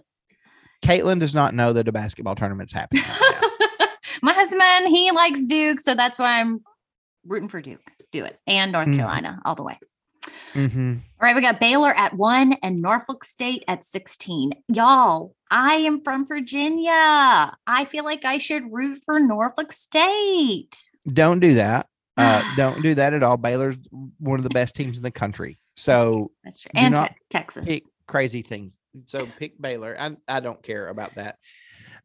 Caitlin 0.83 1.19
does 1.19 1.33
not 1.35 1.53
know 1.55 1.73
that 1.73 1.87
a 1.87 1.91
basketball 1.91 2.35
tournament's 2.35 2.71
happening. 2.73 3.03
right. 3.03 3.87
My 4.21 4.33
husband, 4.33 4.87
he 4.95 5.11
likes 5.11 5.45
Duke, 5.45 5.79
so 5.81 5.93
that's 5.95 6.19
why 6.19 6.39
I'm 6.39 6.61
rooting 7.25 7.49
for 7.49 7.61
Duke. 7.61 7.81
Do 8.11 8.23
it. 8.25 8.39
And 8.47 8.71
North 8.71 8.87
Mhm. 8.87 8.97
Carolina 8.97 9.41
all 9.43 9.55
the 9.55 9.63
way. 9.63 9.77
Mhm. 10.53 10.97
All 10.97 11.01
right, 11.27 11.35
we 11.35 11.41
got 11.41 11.59
Baylor 11.59 11.93
at 11.93 12.13
one 12.15 12.53
and 12.63 12.81
Norfolk 12.81 13.23
State 13.23 13.63
at 13.67 13.83
16. 13.83 14.51
Y'all, 14.67 15.35
I 15.49 15.75
am 15.75 16.01
from 16.03 16.25
Virginia. 16.27 16.91
I 17.67 17.85
feel 17.85 18.03
like 18.03 18.25
I 18.25 18.37
should 18.37 18.71
root 18.71 18.99
for 19.05 19.19
Norfolk 19.19 19.71
State. 19.71 20.89
Don't 21.11 21.39
do 21.39 21.55
that. 21.55 21.87
Uh, 22.15 22.43
don't 22.55 22.83
do 22.83 22.93
that 22.93 23.15
at 23.15 23.23
all. 23.23 23.37
Baylor's 23.37 23.75
one 24.19 24.39
of 24.39 24.43
the 24.43 24.49
best 24.51 24.75
teams 24.75 24.97
in 24.97 25.03
the 25.03 25.09
country. 25.09 25.57
So 25.75 26.31
That's 26.43 26.59
true. 26.61 26.69
do 26.75 26.79
And 26.79 26.95
Te- 26.95 27.15
Texas. 27.31 27.65
pick 27.65 27.83
crazy 28.07 28.43
things. 28.43 28.77
So 29.07 29.25
pick 29.39 29.59
Baylor. 29.59 29.97
I, 29.99 30.11
I 30.27 30.39
don't 30.39 30.61
care 30.61 30.89
about 30.89 31.15
that. 31.15 31.39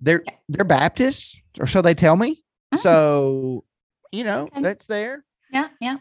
They're 0.01 0.21
Okay. 0.27 0.39
they're 0.49 0.65
Baptists, 0.65 1.39
or 1.61 1.67
so 1.67 1.83
they 1.83 1.93
tell 1.93 2.17
me. 2.17 2.43
Mm. 2.75 2.79
So 2.79 3.65
you 4.11 4.25
know 4.25 4.45
Okay. 4.45 4.63
that's 4.63 4.87
there. 4.87 5.27
Yeah, 5.53 5.69
yeah. 5.79 5.99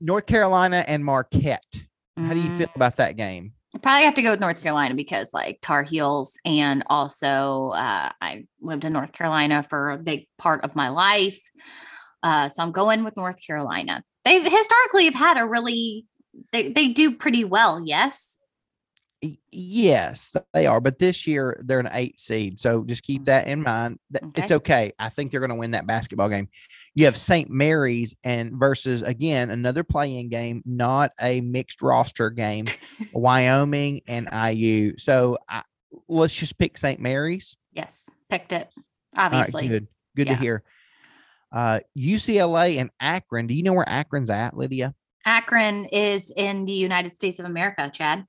North 0.00 0.26
Carolina 0.26 0.84
and 0.86 1.04
Marquette. 1.04 1.64
How 2.26 2.34
do 2.34 2.40
you 2.40 2.50
feel 2.50 2.66
Mm, 2.66 2.76
about 2.76 2.96
that 2.96 3.16
game? 3.16 3.52
I 3.74 3.78
probably 3.78 4.04
have 4.04 4.14
to 4.14 4.22
go 4.22 4.30
with 4.30 4.40
North 4.40 4.62
Carolina 4.62 4.94
because 4.94 5.32
like 5.34 5.58
Tar 5.60 5.82
Heels 5.82 6.38
and 6.44 6.82
also 6.86 7.70
uh, 7.74 8.10
I 8.20 8.46
lived 8.60 8.84
in 8.84 8.92
North 8.92 9.12
Carolina 9.12 9.62
for 9.62 9.90
a 9.90 9.98
big 9.98 10.26
part 10.38 10.64
of 10.64 10.74
my 10.74 10.88
life. 10.88 11.38
Uh, 12.22 12.48
so 12.48 12.62
I'm 12.62 12.72
going 12.72 13.04
with 13.04 13.16
North 13.16 13.36
Carolina. 13.46 14.02
They 14.24 14.40
historically 14.40 15.04
have 15.04 15.14
had 15.14 15.38
a 15.38 15.46
really 15.46 16.06
they, 16.52 16.72
they 16.72 16.88
do 16.88 17.16
pretty 17.16 17.44
well, 17.44 17.82
yes. 17.84 18.38
Yes, 19.50 20.32
they 20.54 20.66
are. 20.66 20.80
But 20.80 20.98
this 20.98 21.26
year 21.26 21.60
they're 21.64 21.80
an 21.80 21.88
eight 21.92 22.20
seed. 22.20 22.60
So 22.60 22.84
just 22.84 23.02
keep 23.02 23.24
that 23.24 23.46
in 23.48 23.62
mind. 23.62 23.98
Th- 24.12 24.22
It's 24.36 24.52
Okay. 24.52 24.54
okay. 24.54 24.92
I 24.98 25.08
think 25.08 25.30
they're 25.30 25.40
going 25.40 25.50
to 25.50 25.56
win 25.56 25.72
that 25.72 25.86
basketball 25.86 26.28
game. 26.28 26.48
You 26.94 27.06
have 27.06 27.16
St. 27.16 27.50
Mary's 27.50 28.14
and 28.22 28.52
versus 28.54 29.02
again 29.02 29.50
another 29.50 29.82
play-in 29.84 30.28
game, 30.28 30.62
not 30.64 31.12
a 31.20 31.40
mixed 31.40 31.82
roster 31.82 32.30
game. 32.30 32.66
Wyoming 33.12 34.02
and 34.06 34.28
IU. 34.32 34.96
So 34.98 35.36
I, 35.48 35.62
let's 36.08 36.36
just 36.36 36.58
pick 36.58 36.78
St. 36.78 37.00
Mary's. 37.00 37.56
Yes, 37.72 38.08
picked 38.30 38.52
it. 38.52 38.68
All 39.16 39.24
right, 39.30 39.34
Obviously. 39.34 39.68
good. 39.68 39.88
Good 40.16 40.26
Yeah. 40.28 40.34
to 40.34 40.40
hear. 40.40 40.62
Uh, 41.50 41.80
UCLA 41.96 42.78
and 42.78 42.90
Akron. 43.00 43.46
Do 43.46 43.54
you 43.54 43.62
know 43.62 43.72
where 43.72 43.88
Akron's 43.88 44.30
at, 44.30 44.56
Lydia? 44.56 44.94
Akron 45.24 45.86
is 45.86 46.30
in 46.36 46.66
the 46.66 46.72
United 46.72 47.14
States 47.14 47.38
of 47.38 47.46
America, 47.46 47.90
Chad. 47.92 48.26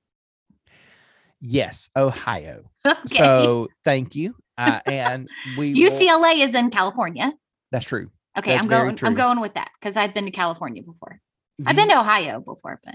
Yes, 1.40 1.88
Ohio. 1.96 2.70
Okay. 2.86 3.16
So 3.16 3.68
thank 3.84 4.14
you. 4.14 4.34
Uh, 4.58 4.80
and 4.86 5.28
we 5.56 5.72
will- 5.74 5.90
UCLA 5.90 6.42
is 6.42 6.54
in 6.54 6.70
California. 6.70 7.32
that's 7.72 7.86
true. 7.86 8.10
Okay, 8.38 8.52
That's 8.52 8.62
I'm 8.64 8.68
going. 8.70 8.94
true. 8.96 9.08
I'm 9.08 9.14
going 9.16 9.40
with 9.40 9.54
that 9.54 9.70
because 9.80 9.96
I've 9.96 10.14
been 10.14 10.24
to 10.26 10.30
California 10.30 10.82
before. 10.82 11.20
Do 11.58 11.64
I've 11.66 11.74
been 11.76 11.88
to 11.88 11.98
Ohio 11.98 12.38
before, 12.40 12.80
but 12.84 12.94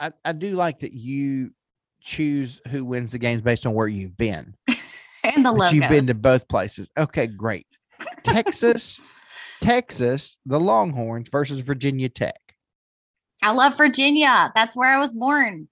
I, 0.00 0.12
I 0.24 0.32
do 0.32 0.52
like 0.52 0.80
that 0.80 0.92
you 0.92 1.50
choose 2.00 2.60
who 2.70 2.84
wins 2.84 3.10
the 3.10 3.18
games 3.18 3.42
based 3.42 3.66
on 3.66 3.74
where 3.74 3.88
you've 3.88 4.16
been. 4.16 4.54
and 5.24 5.44
the 5.44 5.50
logos. 5.50 5.72
you've 5.72 5.88
been 5.88 6.06
to 6.06 6.14
both 6.14 6.46
places. 6.48 6.88
Okay, 6.96 7.26
great. 7.26 7.66
Texas, 8.22 9.00
Texas, 9.60 10.38
the 10.46 10.60
Longhorns 10.60 11.28
versus 11.28 11.60
Virginia 11.60 12.08
Tech. 12.08 12.38
I 13.42 13.50
love 13.52 13.76
Virginia. 13.76 14.52
That's 14.54 14.76
where 14.76 14.88
I 14.88 14.98
was 15.00 15.12
born. 15.12 15.68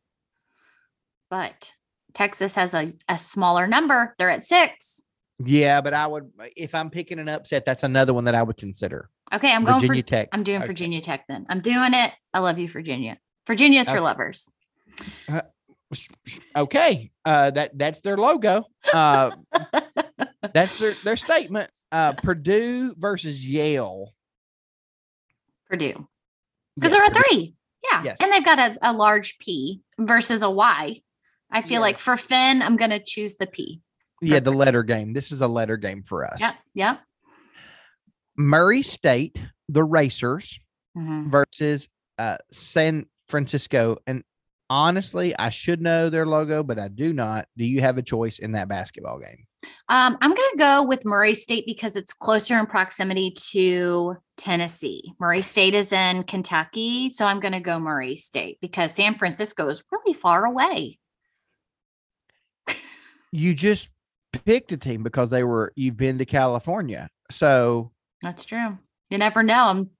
But 1.30 1.72
Texas 2.14 2.54
has 2.54 2.74
a, 2.74 2.92
a 3.08 3.18
smaller 3.18 3.66
number. 3.66 4.14
They're 4.18 4.30
at 4.30 4.44
six. 4.44 5.02
Yeah, 5.44 5.80
but 5.82 5.92
I 5.92 6.06
would 6.06 6.30
if 6.56 6.74
I'm 6.74 6.88
picking 6.90 7.18
an 7.18 7.28
upset, 7.28 7.64
that's 7.66 7.82
another 7.82 8.14
one 8.14 8.24
that 8.24 8.34
I 8.34 8.42
would 8.42 8.56
consider. 8.56 9.10
Okay, 9.34 9.52
I'm 9.52 9.64
going 9.64 9.80
Virginia 9.80 10.02
for. 10.02 10.08
Tech. 10.08 10.28
I'm 10.32 10.42
doing 10.44 10.58
Okay. 10.58 10.66
Virginia 10.68 11.00
Tech 11.00 11.24
then. 11.28 11.44
I'm 11.50 11.60
doing 11.60 11.92
it. 11.92 12.12
I 12.32 12.38
love 12.38 12.58
you, 12.58 12.68
Virginia. 12.68 13.18
Virginia's 13.46 13.86
for 13.86 13.94
Okay. 13.96 14.00
lovers. 14.00 14.50
Okay, 16.56 17.10
uh, 17.24 17.50
that 17.52 17.76
that's 17.78 18.00
their 18.00 18.16
logo. 18.16 18.64
Uh, 18.92 19.32
that's 20.54 20.78
their 20.78 20.92
their 21.04 21.16
statement. 21.16 21.70
Uh, 21.92 22.12
Purdue 22.14 22.94
versus 22.98 23.46
Yale. 23.46 24.12
Purdue. 25.68 26.08
Because 26.76 26.92
Yes, 26.92 27.10
they're 27.12 27.22
a 27.22 27.24
three. 27.24 27.54
Yeah. 27.92 28.02
Yes. 28.04 28.16
And 28.20 28.32
they've 28.32 28.44
got 28.44 28.58
a, 28.58 28.78
a 28.82 28.92
large 28.92 29.38
P 29.38 29.82
versus 29.98 30.42
a 30.42 30.50
Y. 30.50 31.02
I 31.50 31.62
feel 31.62 31.80
like 31.80 31.96
for 31.98 32.16
Finn, 32.16 32.60
I'm 32.62 32.76
going 32.76 32.90
to 32.90 33.02
choose 33.02 33.36
the 33.36 33.46
P. 33.46 33.80
Yeah, 34.20 34.40
the 34.40 34.50
letter 34.50 34.82
game. 34.82 35.12
This 35.12 35.30
is 35.32 35.40
a 35.40 35.46
letter 35.48 35.76
game 35.76 36.02
for 36.02 36.24
us. 36.24 36.40
Yep. 36.40 36.54
Yep. 36.74 37.00
Murray 38.36 38.82
State, 38.82 39.42
the 39.68 39.84
Racers 39.84 40.58
Mhm. 40.96 41.30
versus 41.30 41.88
uh, 42.18 42.38
San 42.50 43.04
Francisco. 43.28 43.98
And 44.06 44.24
honestly, 44.70 45.36
I 45.38 45.50
should 45.50 45.82
know 45.82 46.08
their 46.08 46.24
logo, 46.26 46.62
but 46.62 46.78
I 46.78 46.88
do 46.88 47.12
not. 47.12 47.46
Do 47.58 47.66
you 47.66 47.82
have 47.82 47.98
a 47.98 48.02
choice 48.02 48.38
in 48.38 48.52
that 48.52 48.68
basketball 48.68 49.18
game? 49.18 49.46
Um, 49.88 50.16
I'm 50.22 50.30
going 50.34 50.50
to 50.52 50.58
go 50.58 50.82
with 50.84 51.04
Murray 51.04 51.34
State 51.34 51.64
because 51.66 51.96
it's 51.96 52.14
closer 52.14 52.58
in 52.58 52.66
proximity 52.66 53.32
to 53.52 54.16
Tennessee. 54.38 55.12
Murray 55.20 55.42
State 55.42 55.74
is 55.74 55.92
in 55.92 56.22
Kentucky. 56.22 57.10
So 57.10 57.26
I'm 57.26 57.40
going 57.40 57.52
to 57.52 57.60
go 57.60 57.78
Murray 57.78 58.16
State 58.16 58.58
because 58.62 58.92
San 58.94 59.18
Francisco 59.18 59.68
is 59.68 59.82
really 59.92 60.14
far 60.14 60.46
away. 60.46 60.98
You 63.36 63.54
just 63.54 63.90
picked 64.32 64.72
a 64.72 64.76
team 64.76 65.02
because 65.02 65.30
they 65.30 65.44
were 65.44 65.72
you've 65.76 65.96
been 65.96 66.18
to 66.18 66.24
California. 66.24 67.08
So 67.30 67.92
That's 68.22 68.44
true. 68.44 68.78
You 69.10 69.18
never 69.18 69.42
know. 69.42 69.64
I'm 69.66 69.90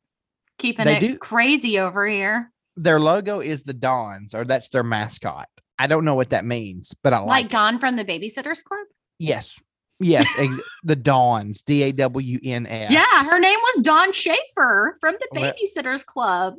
keeping 0.59 0.87
it 0.89 1.01
do- 1.01 1.19
crazy 1.19 1.79
over 1.79 2.07
here. 2.07 2.51
their 2.77 2.99
logo 3.01 3.41
is 3.41 3.63
the 3.63 3.75
Dons, 3.75 4.35
or 4.35 4.45
that's 4.45 4.69
their 4.71 4.83
mascot. 4.83 5.49
I 5.79 5.87
don't 5.87 6.05
know 6.05 6.15
what 6.15 6.31
that 6.31 6.45
means, 6.45 6.95
but 7.03 7.13
I 7.13 7.19
like, 7.19 7.53
Like 7.53 7.75
it. 7.75 7.81
From 7.81 7.97
the 7.97 8.05
Babysitters 8.05 8.65
Club. 8.65 8.87
Yes. 9.19 9.61
Yes. 10.01 10.27
Ex- 10.39 10.59
the 10.85 10.97
Dons, 10.97 11.63
D 11.63 11.83
A 11.85 11.93
W 11.93 12.39
N 12.43 12.67
S. 12.67 12.91
Yeah, 12.91 13.25
her 13.31 13.39
name 13.39 13.59
was 13.59 13.83
Dawn 13.83 14.13
Schafer 14.13 14.93
from 15.01 15.17
the 15.21 15.29
Well- 15.33 15.53
Babysitters 15.53 16.05
Club. 16.05 16.55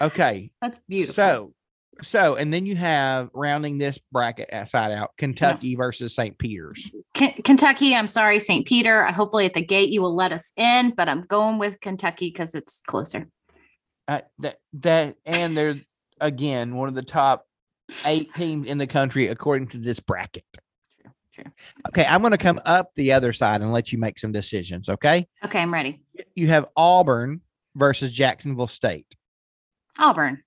Okay. 0.00 0.50
That's 0.62 0.80
beautiful. 0.88 1.14
So, 1.14 1.52
so, 2.02 2.36
and 2.36 2.52
then 2.52 2.66
you 2.66 2.76
have 2.76 3.30
rounding 3.34 3.78
this 3.78 3.98
bracket 4.12 4.50
side 4.68 4.92
out 4.92 5.10
Kentucky 5.16 5.74
versus 5.74 6.14
St. 6.14 6.38
Peter's. 6.38 6.90
Ken- 7.14 7.34
Kentucky, 7.44 7.94
I'm 7.94 8.06
sorry, 8.06 8.38
St. 8.38 8.66
Peter. 8.66 9.04
Hopefully 9.06 9.46
at 9.46 9.54
the 9.54 9.64
gate 9.64 9.90
you 9.90 10.00
will 10.00 10.14
let 10.14 10.32
us 10.32 10.52
in, 10.56 10.94
but 10.96 11.08
I'm 11.08 11.22
going 11.22 11.58
with 11.58 11.80
Kentucky 11.80 12.28
because 12.28 12.54
it's 12.54 12.82
closer. 12.86 13.28
Uh, 14.06 14.20
that, 14.38 14.58
that, 14.74 15.16
and 15.26 15.56
they're 15.56 15.76
again 16.20 16.74
one 16.74 16.88
of 16.88 16.94
the 16.94 17.02
top 17.02 17.46
eight 18.06 18.34
teams 18.34 18.66
in 18.66 18.78
the 18.78 18.86
country 18.86 19.28
according 19.28 19.68
to 19.68 19.78
this 19.78 20.00
bracket. 20.00 20.44
True, 21.02 21.12
true. 21.34 21.52
Okay. 21.88 22.06
I'm 22.06 22.20
going 22.20 22.32
to 22.32 22.38
come 22.38 22.60
up 22.64 22.94
the 22.94 23.12
other 23.12 23.32
side 23.32 23.60
and 23.60 23.72
let 23.72 23.92
you 23.92 23.98
make 23.98 24.18
some 24.18 24.32
decisions. 24.32 24.88
Okay. 24.88 25.26
Okay, 25.44 25.60
I'm 25.60 25.72
ready. 25.72 26.00
You 26.34 26.48
have 26.48 26.68
Auburn 26.76 27.40
versus 27.74 28.12
Jacksonville 28.12 28.66
State. 28.66 29.14
Auburn. 29.98 30.42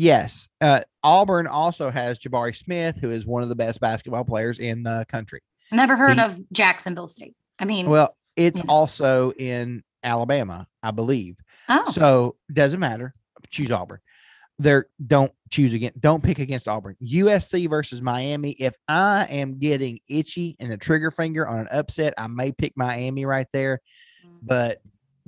Yes. 0.00 0.48
Uh, 0.60 0.80
Auburn 1.02 1.48
also 1.48 1.90
has 1.90 2.20
Jabari 2.20 2.54
Smith, 2.54 2.98
who 3.00 3.10
is 3.10 3.26
one 3.26 3.42
of 3.42 3.48
the 3.48 3.56
best 3.56 3.80
basketball 3.80 4.24
players 4.24 4.60
in 4.60 4.84
the 4.84 5.04
country. 5.08 5.40
Never 5.72 5.96
heard 5.96 6.18
He- 6.18 6.22
of 6.22 6.38
Jacksonville 6.52 7.08
State. 7.08 7.34
I 7.58 7.64
mean, 7.64 7.88
Well, 7.88 8.16
it's 8.36 8.60
Yeah. 8.60 8.66
also 8.68 9.32
in 9.32 9.82
Alabama, 10.04 10.68
I 10.84 10.92
believe. 10.92 11.36
oh, 11.68 11.90
So 11.90 12.36
doesn't 12.52 12.78
matter. 12.78 13.12
Choose 13.50 13.72
Auburn. 13.72 13.98
There 14.60 14.86
don't 15.04 15.32
choose 15.50 15.74
again. 15.74 15.92
Don't 15.98 16.22
pick 16.22 16.38
against 16.38 16.68
Auburn. 16.68 16.94
USC 17.00 17.66
versus 17.66 18.00
Miami. 18.00 18.52
If 18.52 18.76
I 18.86 19.24
am 19.26 19.58
getting 19.58 19.98
itchy 20.08 20.56
and 20.60 20.72
a 20.72 20.76
trigger 20.76 21.10
finger 21.10 21.44
on 21.48 21.58
an 21.58 21.68
upset, 21.72 22.14
I 22.16 22.28
may 22.28 22.52
pick 22.52 22.74
Miami 22.76 23.24
right 23.24 23.48
there. 23.52 23.80
But 24.42 24.80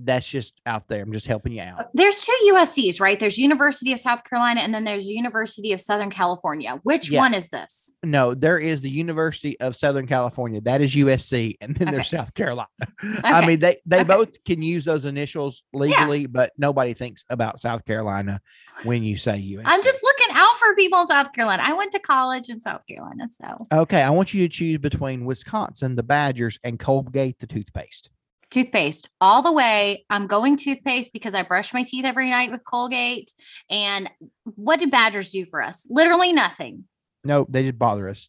that's 0.05 0.27
just 0.29 0.55
out 0.67 0.89
there. 0.89 1.03
I'm 1.03 1.13
just 1.13 1.27
helping 1.27 1.53
you 1.53 1.63
out. 1.63 1.87
there's 1.95 2.21
two 2.21 2.33
USCs, 2.53 3.01
right? 3.01 3.19
There's 3.19 3.39
University 3.39 3.93
of 3.93 4.01
South 4.01 4.25
Carolina 4.25 4.61
and 4.61 4.75
then 4.75 4.85
there's 4.85 5.09
University 5.09 5.73
of 5.73 5.81
Southern 5.81 6.11
California. 6.11 6.81
Which 6.83 7.11
Yeah. 7.11 7.21
one 7.21 7.35
is 7.35 7.49
this? 7.51 7.93
No, 8.03 8.35
there 8.35 8.59
is 8.59 8.81
the 8.83 8.91
University 8.91 9.59
of 9.61 9.77
Southern 9.77 10.07
California. 10.07 10.61
That 10.61 10.81
is 10.81 10.95
USC, 10.95 11.57
and 11.61 11.75
then 11.77 11.91
there's 11.93 12.09
South 12.09 12.35
Carolina. 12.35 12.69
I 13.25 13.47
mean, 13.47 13.59
they 13.59 13.77
they 13.87 14.01
Okay. 14.01 14.05
both 14.09 14.45
can 14.45 14.63
use 14.63 14.85
those 14.85 15.05
initials 15.05 15.63
legally, 15.73 16.27
but 16.27 16.53
nobody 16.59 16.95
thinks 16.95 17.25
about 17.31 17.61
South 17.61 17.85
Carolina 17.85 18.41
when 18.85 19.03
you 19.03 19.17
say 19.17 19.39
USC. 19.39 19.63
I'm 19.65 19.83
just 19.83 20.03
looking 20.03 20.35
out 20.37 20.57
for 20.59 20.75
people 20.75 21.01
in 21.01 21.07
South 21.07 21.33
Carolina. 21.33 21.63
I 21.65 21.73
went 21.75 21.93
to 21.93 21.99
college 21.99 22.49
in 22.49 22.61
South 22.61 22.87
Carolina, 22.87 23.29
so 23.29 23.67
okay. 23.73 24.03
I 24.03 24.11
want 24.11 24.35
you 24.35 24.47
to 24.47 24.53
choose 24.53 24.79
between 24.79 25.25
Wisconsin, 25.25 25.97
the 25.97 26.03
Badgers, 26.03 26.59
and 26.65 26.79
Colgate, 26.79 27.39
the 27.39 27.47
toothpaste. 27.47 28.11
Toothpaste 28.51 29.09
all 29.21 29.43
the 29.43 29.53
way. 29.53 30.05
I'm 30.11 30.27
going 30.27 30.57
toothpaste 30.57 31.13
because 31.13 31.35
I 31.35 31.43
brush 31.43 31.73
my 31.73 31.83
teeth 31.83 32.05
every 32.05 32.31
night 32.31 32.51
with 32.51 32.65
Colgate. 32.65 33.33
And 33.71 34.11
what 34.45 34.81
do 34.81 34.89
Badgers 34.89 35.31
do 35.31 35.45
for 35.47 35.63
us? 35.63 35.87
Literally 35.89 36.33
nothing. 36.33 36.85
No, 37.25 37.47
they 37.49 37.63
just 37.65 37.79
bother 37.79 38.09
us. 38.09 38.29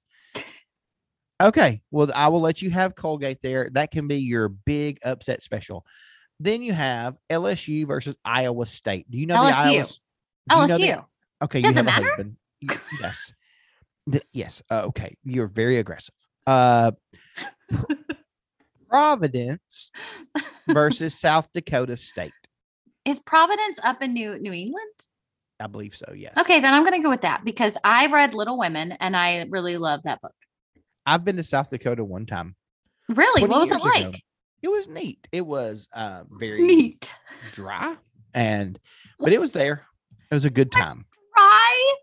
Okay, 1.41 1.81
well, 1.89 2.11
I 2.13 2.27
will 2.27 2.41
let 2.41 2.61
you 2.61 2.69
have 2.69 2.93
Colgate 2.95 3.41
there. 3.41 3.69
That 3.71 3.89
can 3.89 4.07
be 4.07 4.17
your 4.17 4.47
big 4.47 4.99
upset 5.03 5.41
special. 5.41 5.85
Then 6.39 6.61
you 6.61 6.73
have 6.73 7.17
LSU 7.31 7.87
versus 7.87 8.15
Iowa 8.23 8.65
State. 8.67 9.09
Do 9.09 9.17
you 9.17 9.25
know 9.25 9.43
the 9.45 9.51
LSU. 9.51 9.55
Iowa? 9.55 9.85
do 10.49 10.55
you 10.55 10.67
know 10.67 10.77
the- 10.77 10.83
LSU. 10.83 11.05
Okay, 11.43 11.61
Does 11.61 11.73
you 11.75 11.79
it 11.81 11.85
have 11.85 11.97
a 11.99 12.01
matter? 12.01 12.07
husband. 12.15 12.35
Yes. 13.01 13.33
Th- 14.11 14.23
yes. 14.33 14.61
Uh, 14.69 14.83
okay. 14.87 15.15
You're 15.23 15.47
very 15.47 15.77
aggressive. 15.77 16.13
Uh, 16.45 16.91
Providence 18.91 19.89
versus 20.67 21.15
South 21.19 21.47
Dakota 21.53 21.95
State. 21.97 22.33
Is 23.05 23.19
Providence 23.19 23.79
up 23.83 24.03
in 24.03 24.13
New 24.13 24.37
New 24.37 24.51
England? 24.51 24.91
I 25.59 25.67
believe 25.67 25.95
so. 25.95 26.11
Yes. 26.13 26.33
Okay, 26.37 26.59
then 26.59 26.73
I'm 26.73 26.83
going 26.83 26.99
to 26.99 27.03
go 27.03 27.09
with 27.09 27.21
that 27.21 27.45
because 27.45 27.77
I 27.83 28.07
read 28.07 28.33
Little 28.33 28.57
Women 28.59 28.93
and 28.93 29.15
I 29.15 29.45
really 29.49 29.77
love 29.77 30.03
that 30.03 30.19
book. 30.21 30.33
I've 31.05 31.23
been 31.23 31.37
to 31.37 31.43
South 31.43 31.69
Dakota 31.69 32.03
one 32.03 32.25
time. 32.25 32.55
Really? 33.09 33.47
What 33.47 33.59
was 33.59 33.71
it 33.71 33.75
years 33.83 33.95
ago. 33.95 34.07
like? 34.09 34.23
It 34.61 34.69
was 34.69 34.87
neat. 34.87 35.27
It 35.31 35.45
was 35.45 35.87
uh, 35.93 36.23
very 36.29 36.61
Neat. 36.63 37.11
dry, 37.51 37.95
and 38.33 38.79
but 39.19 39.33
it 39.33 39.41
was 39.41 39.51
there. 39.53 39.85
It 40.29 40.35
was 40.35 40.45
a 40.45 40.51
good 40.51 40.69
That's 40.71 40.93
time. 40.93 41.05
Right? 41.35 41.95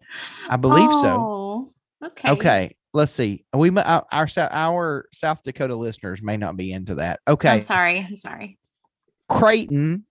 I 0.51 0.57
believe 0.57 0.90
so. 0.90 1.16
Oh, 1.20 1.72
Okay. 2.05 2.31
Okay. 2.31 2.74
Let's 2.98 3.12
see. 3.12 3.44
We 3.54 3.70
our 3.78 4.04
our 4.11 4.28
our 4.50 5.04
South 5.12 5.44
Dakota 5.44 5.76
listeners 5.76 6.20
may 6.20 6.37
not 6.37 6.56
be 6.56 6.72
into 6.72 6.96
that. 6.96 7.20
Okay. 7.28 7.48
I'm 7.48 7.62
sorry. 7.62 8.00
I'm 8.00 8.16
sorry. 8.16 8.58
Creighton, 9.28 10.04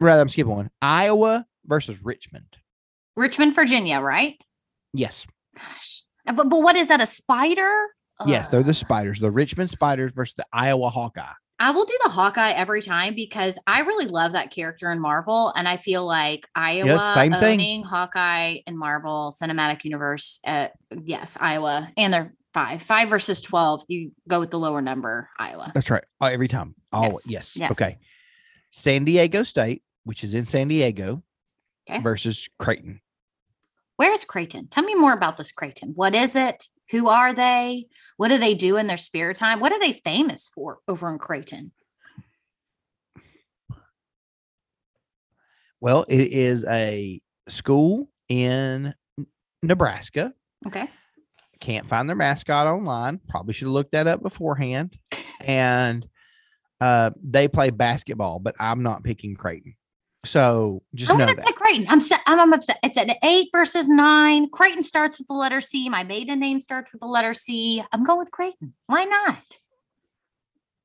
rather, 0.00 0.22
I'm 0.22 0.30
skipping 0.30 0.54
one. 0.54 0.70
Iowa 0.80 1.44
versus 1.66 2.02
Richmond. 2.02 2.46
Richmond, 3.14 3.54
Virginia, 3.54 4.00
right? 4.00 4.38
Yes. 4.94 5.26
Gosh. 5.54 6.04
Uh, 6.26 6.32
But, 6.32 6.48
but 6.48 6.62
what 6.62 6.76
is 6.76 6.88
that? 6.88 7.02
A 7.02 7.06
spider? 7.06 7.88
Yes, 8.26 8.48
they're 8.48 8.62
the 8.62 8.72
Spiders, 8.72 9.20
the 9.20 9.30
Richmond 9.30 9.68
Spiders 9.68 10.12
versus 10.12 10.36
the 10.36 10.46
Iowa 10.50 10.88
Hawkeye. 10.88 11.24
I 11.58 11.70
will 11.70 11.84
do 11.84 11.96
the 12.02 12.10
Hawkeye 12.10 12.50
every 12.52 12.82
time 12.82 13.14
because 13.14 13.58
I 13.66 13.80
really 13.80 14.06
love 14.06 14.32
that 14.32 14.50
character 14.50 14.90
in 14.90 15.00
Marvel, 15.00 15.52
and 15.56 15.68
I 15.68 15.76
feel 15.76 16.04
like 16.04 16.48
Iowa 16.54 17.12
same 17.14 17.32
thing. 17.32 17.60
owning 17.60 17.84
Hawkeye 17.84 18.58
in 18.66 18.76
Marvel 18.76 19.32
Cinematic 19.40 19.84
Universe. 19.84 20.40
Uh, 20.44 20.68
yes, 21.04 21.36
Iowa, 21.40 21.90
and 21.96 22.12
they're 22.12 22.34
five, 22.52 22.82
five 22.82 23.08
versus 23.08 23.40
twelve. 23.40 23.84
You 23.88 24.10
go 24.28 24.40
with 24.40 24.50
the 24.50 24.58
lower 24.58 24.82
number, 24.82 25.28
Iowa. 25.38 25.70
That's 25.74 25.90
right. 25.90 26.04
Oh, 26.20 26.26
every 26.26 26.48
time. 26.48 26.74
Oh, 26.92 27.04
Yes, 27.04 27.30
yes. 27.30 27.56
yes. 27.56 27.70
Okay. 27.70 27.98
San 28.70 29.04
Diego 29.04 29.44
State, 29.44 29.84
which 30.02 30.24
is 30.24 30.34
in 30.34 30.44
San 30.46 30.66
Diego, 30.66 31.22
Okay. 31.88 32.00
versus 32.00 32.48
Creighton. 32.58 33.00
Where's 33.96 34.24
Creighton? 34.24 34.66
Tell 34.66 34.82
me 34.82 34.96
more 34.96 35.12
about 35.12 35.36
this 35.36 35.52
Creighton. 35.52 35.92
What 35.94 36.16
is 36.16 36.34
it? 36.34 36.68
Who 36.94 37.08
are 37.08 37.34
they? 37.34 37.88
What 38.16 38.28
do 38.28 38.38
they 38.38 38.54
do 38.54 38.76
in 38.76 38.86
their 38.86 38.96
spare 38.96 39.34
time? 39.34 39.58
What 39.58 39.72
are 39.72 39.80
they 39.80 39.92
famous 39.92 40.46
for 40.46 40.78
over 40.86 41.10
in 41.10 41.18
Creighton? 41.18 41.72
Well, 45.80 46.04
it 46.08 46.32
is 46.32 46.64
a 46.64 47.20
school 47.48 48.08
in 48.28 48.94
Nebraska. 49.60 50.32
Okay. 50.68 50.88
Can't 51.58 51.84
find 51.84 52.08
their 52.08 52.14
mascot 52.14 52.68
online. 52.68 53.18
Probably 53.26 53.54
should 53.54 53.66
have 53.66 53.72
looked 53.72 53.92
that 53.92 54.06
up 54.06 54.22
beforehand. 54.22 54.96
And 55.44 56.06
uh, 56.80 57.10
they 57.20 57.48
play 57.48 57.70
basketball, 57.70 58.38
but 58.38 58.54
I'm 58.60 58.84
not 58.84 59.02
picking 59.02 59.34
Creighton. 59.34 59.74
So 60.24 60.82
just 60.94 61.12
I'm 61.12 61.18
know 61.18 61.26
that. 61.26 61.44
pick 61.46 61.54
Creighton. 61.56 61.86
I'm 61.88 62.00
set. 62.00 62.20
I'm, 62.26 62.40
I'm 62.40 62.52
upset. 62.52 62.78
It's 62.82 62.96
an 62.96 63.12
eight 63.22 63.48
versus 63.52 63.88
nine. 63.88 64.48
Creighton 64.50 64.82
starts 64.82 65.18
with 65.18 65.28
the 65.28 65.34
letter 65.34 65.60
C. 65.60 65.88
My 65.88 66.02
maiden 66.04 66.40
name 66.40 66.60
starts 66.60 66.92
with 66.92 67.00
the 67.00 67.06
letter 67.06 67.34
C. 67.34 67.82
I'm 67.92 68.04
going 68.04 68.18
with 68.20 68.30
Creighton. 68.30 68.74
Why 68.86 69.04
not? 69.04 69.42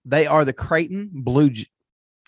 They 0.06 0.28
are 0.28 0.46
the 0.46 0.54
Creighton 0.54 1.10
Blue 1.14 1.50
J- 1.52 1.68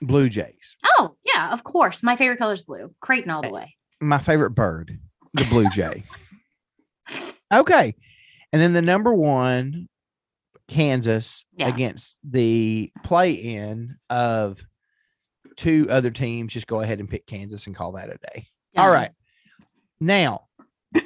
Blue 0.02 0.30
Jays. 0.30 0.78
Oh 0.98 1.16
yeah, 1.26 1.52
of 1.52 1.64
course. 1.64 2.02
My 2.04 2.16
favorite 2.16 2.38
color 2.38 2.54
is 2.54 2.62
blue. 2.62 2.94
Creighton 3.02 3.30
all 3.32 3.42
the 3.42 3.50
way. 3.52 3.76
my 4.00 4.18
favorite 4.20 4.52
bird, 4.52 5.00
the 5.34 5.46
blue 5.46 5.70
jay. 5.70 6.04
okay. 7.54 7.96
And 8.54 8.62
then 8.62 8.74
the 8.74 8.82
number 8.82 9.14
one, 9.14 9.88
Kansas 10.68 11.46
Yeah. 11.56 11.68
against 11.70 12.18
the 12.24 12.92
play 13.04 13.32
in 13.34 13.96
of 14.10 14.62
two 15.62 15.86
other 15.90 16.10
teams. 16.10 16.54
Just 16.54 16.68
go 16.68 16.82
ahead 16.82 17.00
and 17.00 17.10
pick 17.10 17.28
Kansas 17.28 17.68
and 17.68 17.76
call 17.76 17.94
that 17.94 18.10
a 18.10 18.18
day. 18.34 18.48
All 18.76 18.86
Done. 18.86 18.94
right. 18.94 19.12
Now, 20.00 20.48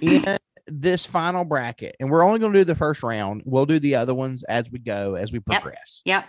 in 0.02 0.38
this 0.68 1.06
final 1.06 1.44
bracket, 1.44 1.96
and 2.00 2.10
we're 2.10 2.24
only 2.24 2.40
going 2.40 2.54
to 2.54 2.60
do 2.60 2.64
the 2.64 2.76
first 2.76 3.04
round, 3.04 3.42
we'll 3.46 3.66
do 3.66 3.80
the 3.80 3.96
other 3.96 4.14
ones 4.14 4.44
as 4.44 4.72
we 4.72 4.80
go, 4.80 5.16
as 5.16 5.32
we 5.34 5.40
progress. 5.40 6.02
Yep. 6.06 6.26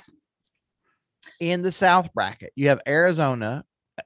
In 1.39 1.63
the 1.63 1.73
South 1.73 2.13
bracket, 2.15 2.53
you 2.57 2.69
have 2.69 2.81
Arizona 2.87 3.65
uh, 3.99 4.03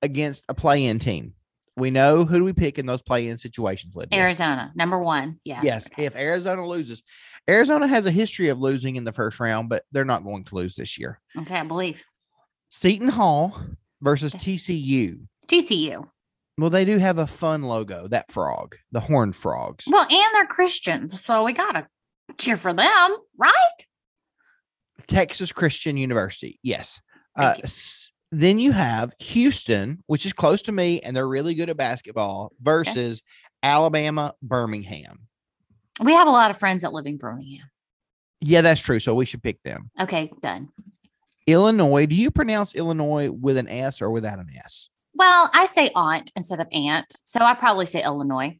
against 0.00 0.44
a 0.48 0.54
play 0.54 0.86
in 0.86 0.98
team. 0.98 1.34
We 1.76 1.90
know 1.90 2.24
who 2.24 2.38
do 2.38 2.44
we 2.44 2.52
pick 2.52 2.78
in 2.78 2.86
those 2.86 3.02
play 3.02 3.28
in 3.28 3.38
situations, 3.38 3.94
Lydia. 3.94 4.18
Arizona, 4.18 4.72
number 4.74 4.98
one. 4.98 5.38
Yes. 5.44 5.64
Yes, 5.64 5.90
if 5.96 6.16
Arizona 6.16 6.66
loses, 6.66 7.02
Arizona 7.48 7.86
has 7.86 8.04
a 8.04 8.10
history 8.10 8.48
of 8.48 8.58
losing 8.58 8.96
in 8.96 9.04
the 9.04 9.12
first 9.12 9.40
round, 9.40 9.68
but 9.68 9.84
they're 9.90 10.04
not 10.04 10.24
going 10.24 10.44
to 10.44 10.54
lose 10.54 10.74
this 10.74 10.98
year. 10.98 11.18
Okay, 11.38 11.56
I 11.56 11.64
believe. 11.64 12.04
Seton 12.74 13.08
Hall 13.08 13.60
versus 14.00 14.32
TCU. 14.34 15.26
TCU. 15.46 16.08
Well, 16.56 16.70
they 16.70 16.86
do 16.86 16.96
have 16.96 17.18
a 17.18 17.26
fun 17.26 17.62
logo, 17.62 18.08
that 18.08 18.32
frog, 18.32 18.76
the 18.92 19.00
horned 19.00 19.36
frogs. 19.36 19.84
Well, 19.86 20.06
and 20.08 20.34
they're 20.34 20.46
Christians, 20.46 21.20
so 21.22 21.44
we 21.44 21.52
gotta 21.52 21.86
cheer 22.38 22.56
for 22.56 22.72
them, 22.72 23.16
right? 23.36 23.86
Texas 25.06 25.52
Christian 25.52 25.98
University. 25.98 26.58
Yes. 26.62 26.98
Uh, 27.36 27.54
you. 27.58 27.62
s- 27.64 28.10
then 28.30 28.58
you 28.58 28.72
have 28.72 29.12
Houston, 29.18 30.02
which 30.06 30.24
is 30.24 30.32
close 30.32 30.62
to 30.62 30.72
me, 30.72 31.00
and 31.00 31.14
they're 31.14 31.28
really 31.28 31.54
good 31.54 31.68
at 31.68 31.76
basketball, 31.76 32.52
versus 32.60 33.22
Alabama 33.62 34.32
Birmingham. 34.42 35.26
We 36.00 36.14
have 36.14 36.26
a 36.26 36.30
lot 36.30 36.50
of 36.50 36.58
friends 36.58 36.80
that 36.82 36.94
live 36.94 37.04
in 37.06 37.18
Birmingham. 37.18 37.66
Yeah, 38.40 38.62
that's 38.62 38.80
true. 38.80 38.98
So 38.98 39.14
we 39.14 39.26
should 39.26 39.42
pick 39.42 39.62
them. 39.62 39.90
Okay, 40.00 40.32
done. 40.40 40.70
Illinois. 41.46 42.06
Do 42.06 42.14
you 42.14 42.30
pronounce 42.30 42.74
Illinois 42.74 43.30
with 43.30 43.56
an 43.56 43.68
S 43.68 44.00
or 44.02 44.10
without 44.10 44.38
an 44.38 44.48
S? 44.64 44.88
Well, 45.14 45.50
I 45.52 45.66
say 45.66 45.90
aunt 45.94 46.32
instead 46.36 46.60
of 46.60 46.66
aunt, 46.72 47.06
so 47.24 47.40
I 47.40 47.54
probably 47.54 47.86
say 47.86 48.02
Illinois, 48.02 48.58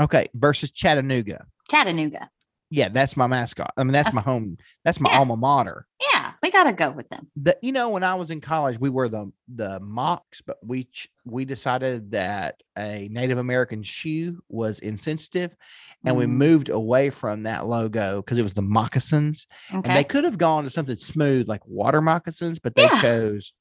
Okay. 0.00 0.26
Versus 0.34 0.70
Chattanooga. 0.70 1.44
Chattanooga. 1.70 2.30
Yeah, 2.70 2.88
that's 2.90 3.16
my 3.16 3.26
mascot. 3.26 3.72
I 3.78 3.82
mean, 3.84 3.92
that's 3.92 4.08
Okay. 4.08 4.16
my 4.16 4.20
home. 4.20 4.58
That's 4.84 5.00
my 5.00 5.10
Yeah. 5.10 5.18
alma 5.20 5.36
mater. 5.36 5.86
Yeah, 6.12 6.32
we 6.42 6.50
gotta 6.50 6.72
go 6.74 6.90
with 6.90 7.08
them. 7.08 7.30
The, 7.34 7.56
you 7.62 7.72
know, 7.72 7.88
when 7.88 8.04
I 8.04 8.14
was 8.14 8.30
in 8.30 8.40
college, 8.42 8.78
we 8.78 8.90
were 8.90 9.08
the 9.08 9.32
the 9.48 9.80
Mocs, 9.80 10.42
but 10.46 10.58
we 10.62 10.84
ch- 10.84 11.08
we 11.24 11.46
decided 11.46 12.10
that 12.10 12.62
a 12.76 13.08
Native 13.10 13.38
American 13.38 13.82
shoe 13.82 14.42
was 14.50 14.80
insensitive, 14.80 15.56
and 16.04 16.14
we 16.16 16.26
Mm. 16.26 16.30
moved 16.32 16.68
away 16.68 17.08
from 17.08 17.44
that 17.44 17.66
logo 17.66 18.20
because 18.20 18.36
it 18.38 18.42
was 18.42 18.52
the 18.54 18.60
moccasins, 18.62 19.46
okay. 19.72 19.88
and 19.88 19.96
they 19.96 20.04
could 20.04 20.24
have 20.24 20.36
gone 20.36 20.64
to 20.64 20.70
something 20.70 20.96
smooth 20.96 21.48
like 21.48 21.66
water 21.66 22.02
moccasins, 22.02 22.58
but 22.58 22.74
they 22.74 22.82
Yeah. 22.84 23.00
chose 23.00 23.52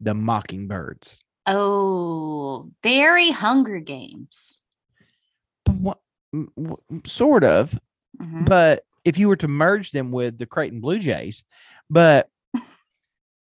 the 0.00 0.14
mockingbirds. 0.14 1.22
oh, 1.46 2.70
very 2.82 3.30
Hunger 3.30 3.80
Games. 3.80 4.62
What, 5.66 5.98
sort 7.06 7.42
of, 7.44 7.78
Mhm. 8.20 8.46
but 8.46 8.84
if 9.04 9.16
you 9.18 9.28
were 9.28 9.36
to 9.36 9.48
merge 9.48 9.92
them 9.92 10.10
with 10.10 10.38
the 10.38 10.46
Creighton 10.46 10.80
Blue 10.80 10.98
Jays, 10.98 11.44
but 11.88 12.28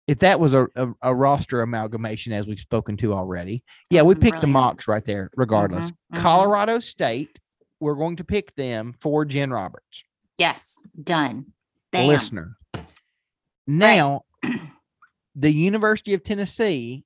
if 0.07 0.19
that 0.19 0.39
was 0.39 0.53
a, 0.53 0.67
a, 0.75 0.93
a 1.03 1.15
roster 1.15 1.61
amalgamation, 1.61 2.33
as 2.33 2.47
we've 2.47 2.59
spoken 2.59 2.97
to 2.97 3.13
already, 3.13 3.63
yeah, 3.89 4.01
we 4.01 4.15
Mm, 4.15 4.21
picked 4.21 4.41
the 4.41 4.47
Mocs 4.47 4.87
right 4.87 5.03
there, 5.05 5.29
regardless. 5.35 5.91
Mhm, 5.91 5.95
mhm. 6.13 6.21
Colorado 6.21 6.79
State, 6.79 7.39
we're 7.79 7.95
going 7.95 8.15
to 8.17 8.23
pick 8.23 8.55
them 8.55 8.93
for 8.99 9.25
Jen 9.25 9.51
Roberts, 9.51 10.03
Yes, 10.37 10.83
done. 11.03 11.53
Bam. 11.91 12.07
listener. 12.07 12.55
Now, 13.67 14.23
the 15.35 15.51
University 15.51 16.13
of 16.13 16.23
Tennessee, 16.23 17.03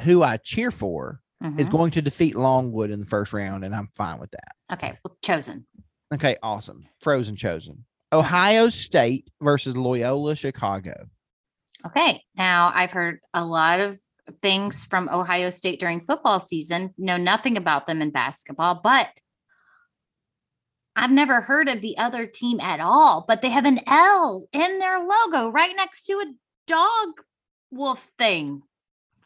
who 0.00 0.22
I 0.22 0.36
cheer 0.36 0.70
for, 0.70 1.20
is 1.58 1.66
Mhm. 1.66 1.70
going 1.70 1.90
to 1.92 2.02
defeat 2.02 2.34
Longwood 2.36 2.90
in 2.90 3.00
the 3.00 3.06
first 3.06 3.32
round, 3.32 3.64
and 3.64 3.74
I'm 3.74 3.88
fine 3.96 4.18
with 4.20 4.30
that. 4.30 4.52
Okay, 4.72 4.98
well, 5.04 5.16
chosen. 5.22 5.66
Okay, 6.12 6.36
awesome. 6.42 6.86
Frozen 7.00 7.36
chosen. 7.36 7.84
Ohio 8.12 8.68
State 8.68 9.30
versus 9.40 9.76
Loyola 9.76 10.36
Chicago. 10.36 11.06
Okay, 11.86 12.22
now 12.36 12.70
I've 12.74 12.92
heard 12.92 13.20
a 13.32 13.44
lot 13.44 13.80
of 13.80 13.98
things 14.42 14.84
from 14.84 15.08
Ohio 15.08 15.50
State 15.50 15.80
during 15.80 16.04
football 16.04 16.38
season. 16.38 16.92
Know 16.98 17.16
nothing 17.16 17.56
about 17.56 17.86
them 17.86 18.02
in 18.02 18.10
basketball, 18.10 18.80
but 18.82 19.08
I've 20.94 21.10
never 21.10 21.40
heard 21.40 21.68
of 21.68 21.80
the 21.80 21.96
other 21.96 22.26
team 22.26 22.60
at 22.60 22.80
all. 22.80 23.24
But 23.26 23.40
they 23.40 23.48
have 23.48 23.64
an 23.64 23.80
L 23.86 24.46
in 24.52 24.78
their 24.78 24.98
logo 24.98 25.48
right 25.48 25.74
next 25.74 26.04
to 26.04 26.12
a 26.12 26.32
dog 26.66 27.08
wolf 27.70 28.10
thing. 28.18 28.62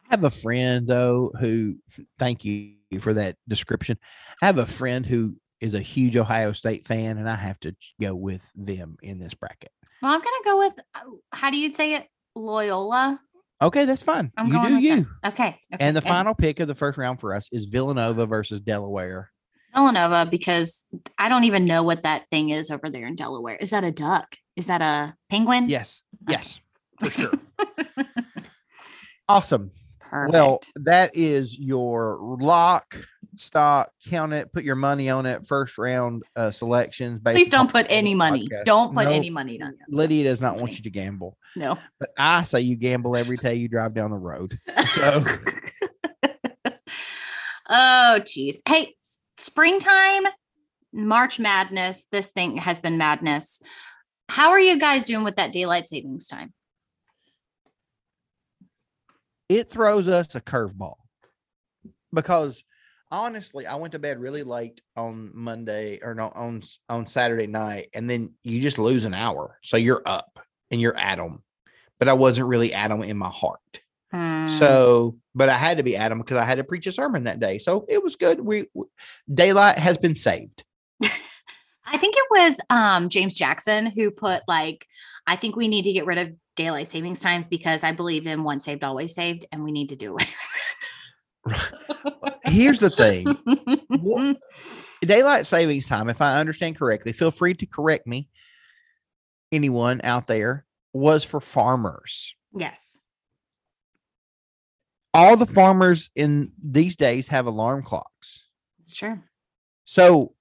I 0.09 0.13
have 0.13 0.23
a 0.23 0.29
friend 0.29 0.87
though 0.87 1.33
who 1.37 1.79
thank 2.17 2.45
you 2.45 2.75
for 3.01 3.13
that 3.13 3.35
description. 3.47 3.97
I 4.41 4.45
have 4.45 4.57
a 4.57 4.65
friend 4.65 5.05
who 5.05 5.35
is 5.61 5.73
a 5.73 5.79
huge 5.79 6.15
Ohio 6.15 6.53
State 6.53 6.87
fan, 6.87 7.17
and 7.17 7.29
I 7.29 7.35
have 7.35 7.59
to 7.61 7.75
go 7.99 8.15
with 8.15 8.49
them 8.55 8.97
in 9.01 9.19
this 9.19 9.33
bracket. 9.33 9.71
Well, 10.01 10.11
I'm 10.13 10.19
gonna 10.19 10.43
go 10.43 10.57
with 10.59 10.73
uh, 10.95 10.99
how 11.31 11.49
do 11.49 11.57
you 11.57 11.69
say 11.69 11.95
it? 11.95 12.07
Loyola. 12.35 13.19
Okay, 13.61 13.85
that's 13.85 14.03
fine. 14.03 14.31
I'm 14.37 14.47
you 14.47 14.53
going 14.53 14.77
do 14.77 14.83
you. 14.83 15.07
Okay. 15.25 15.47
okay. 15.47 15.57
And 15.79 15.97
the 15.97 16.01
final 16.01 16.35
pick 16.35 16.59
of 16.59 16.67
the 16.67 16.75
first 16.75 16.97
round 16.97 17.19
for 17.19 17.33
us 17.33 17.49
is 17.51 17.65
Villanova 17.65 18.27
versus 18.27 18.59
Delaware. 18.59 19.31
Villanova 19.73 20.27
because 20.29 20.85
I 21.17 21.27
don't 21.29 21.43
even 21.45 21.65
know 21.65 21.81
what 21.83 22.03
that 22.03 22.25
thing 22.31 22.49
is 22.49 22.69
over 22.69 22.89
there 22.89 23.07
in 23.07 23.15
Delaware. 23.15 23.55
Is 23.55 23.71
that 23.71 23.83
a 23.83 23.91
duck? 23.91 24.35
Is 24.55 24.67
that 24.67 24.81
a 24.81 25.15
penguin? 25.29 25.69
Yes, 25.69 26.01
Okay. 26.23 26.33
yes, 26.33 26.59
for 26.99 27.09
sure. 27.09 27.33
awesome. 29.29 29.71
Perfect. 30.09 30.33
Well, 30.33 30.59
that 30.75 31.15
is 31.15 31.57
your 31.59 32.17
lock, 32.21 32.95
stock, 33.35 33.91
count 34.05 34.33
it, 34.33 34.51
put 34.53 34.63
your 34.63 34.75
money 34.75 35.09
on 35.09 35.25
it. 35.25 35.45
First 35.45 35.77
round 35.77 36.23
uh, 36.35 36.51
selections. 36.51 37.19
please 37.21 37.49
don't 37.49 37.71
put 37.71 37.85
any 37.89 38.15
money. 38.15 38.47
podcast. 38.47 38.65
Don't 38.65 38.95
put 38.95 39.05
No, 39.05 39.11
any 39.11 39.29
money 39.29 39.61
on 39.61 39.69
it. 39.69 39.75
Lydia 39.89 40.23
does 40.23 40.41
not 40.41 40.57
want 40.57 40.77
you 40.77 40.83
to 40.83 40.89
gamble, 40.89 41.37
No. 41.55 41.77
but 41.99 42.09
I 42.17 42.43
say 42.43 42.61
you 42.61 42.75
gamble 42.77 43.15
every 43.15 43.37
day 43.37 43.55
you 43.55 43.67
drive 43.67 43.93
down 43.93 44.11
the 44.11 44.17
road. 44.17 44.57
So 44.87 45.23
oh, 47.69 48.19
geez. 48.25 48.61
Hey, 48.67 48.95
springtime, 49.37 50.23
March 50.93 51.39
Madness. 51.39 52.05
This 52.11 52.31
thing 52.31 52.57
has 52.57 52.79
been 52.79 52.97
madness. 52.97 53.61
How 54.29 54.51
are 54.51 54.59
you 54.59 54.77
guys 54.79 55.05
doing 55.05 55.23
with 55.23 55.35
that 55.37 55.51
daylight 55.51 55.87
savings 55.87 56.27
time? 56.27 56.53
It 59.49 59.69
throws 59.69 60.07
us 60.07 60.35
a 60.35 60.41
curveball 60.41 60.95
because 62.13 62.63
honestly, 63.11 63.65
I 63.65 63.75
went 63.75 63.93
to 63.93 63.99
bed 63.99 64.19
really 64.19 64.43
late 64.43 64.81
on 64.95 65.31
Monday 65.33 65.99
or 66.01 66.13
no 66.13 66.29
on 66.29 66.61
on 66.89 67.05
Saturday 67.05 67.47
night, 67.47 67.89
and 67.93 68.09
then 68.09 68.33
you 68.43 68.61
just 68.61 68.79
lose 68.79 69.05
an 69.05 69.13
hour, 69.13 69.57
so 69.63 69.77
you're 69.77 70.01
up 70.05 70.39
and 70.71 70.81
you're 70.81 70.97
at 70.97 71.19
'em. 71.19 71.43
But 71.99 72.09
I 72.09 72.13
wasn't 72.13 72.47
really 72.47 72.73
at 72.73 72.91
'em 72.91 73.03
in 73.03 73.17
my 73.17 73.29
heart. 73.29 73.81
Hmm. 74.11 74.47
So, 74.47 75.17
but 75.35 75.49
I 75.49 75.57
had 75.57 75.77
to 75.77 75.83
be 75.83 75.97
at 75.97 76.11
'em 76.11 76.19
because 76.19 76.37
I 76.37 76.45
had 76.45 76.57
to 76.57 76.63
preach 76.63 76.87
a 76.87 76.91
sermon 76.91 77.23
that 77.25 77.39
day. 77.39 77.59
So 77.59 77.85
it 77.89 78.03
was 78.03 78.15
good. 78.15 78.39
We 78.39 78.67
w- 78.73 78.89
daylight 79.33 79.77
has 79.79 79.97
been 79.97 80.15
saved. 80.15 80.63
I 81.85 81.97
think 81.97 82.15
it 82.17 82.25
was 82.29 82.57
um, 82.69 83.09
James 83.09 83.33
Jackson 83.33 83.85
who 83.87 84.11
put 84.11 84.43
like, 84.47 84.85
I 85.25 85.35
think 85.37 85.55
we 85.55 85.67
need 85.67 85.83
to 85.83 85.93
get 85.93 86.05
rid 86.05 86.17
of 86.17 86.33
daylight 86.57 86.87
savings 86.89 87.19
times 87.19 87.45
because 87.49 87.83
I 87.83 87.93
believe 87.93 88.27
in 88.27 88.43
once 88.43 88.65
saved, 88.65 88.83
always 88.83 89.15
saved, 89.15 89.45
and 89.53 89.63
we 89.63 89.71
need 89.71 89.89
to 89.89 89.95
do 89.95 90.17
it. 90.17 90.27
Here's 92.43 92.79
the 92.79 92.89
thing. 92.89 93.37
Daylight 95.01 95.45
savings 95.45 95.87
time, 95.87 96.09
if 96.09 96.21
I 96.21 96.39
understand 96.39 96.77
correctly, 96.77 97.13
feel 97.13 97.31
free 97.31 97.53
to 97.53 97.65
correct 97.65 98.07
me. 98.07 98.27
Anyone 99.51 100.01
out 100.03 100.27
there 100.27 100.65
was 100.91 101.23
for 101.23 101.39
farmers. 101.39 102.35
yes. 102.53 102.99
All 105.13 105.35
the 105.37 105.45
farmers 105.47 106.11
in 106.15 106.51
these 106.63 106.95
days 106.95 107.27
have 107.29 107.47
alarm 107.47 107.81
clocks. 107.81 108.43
It's 108.83 108.93
true. 108.93 109.19
So 109.85 110.35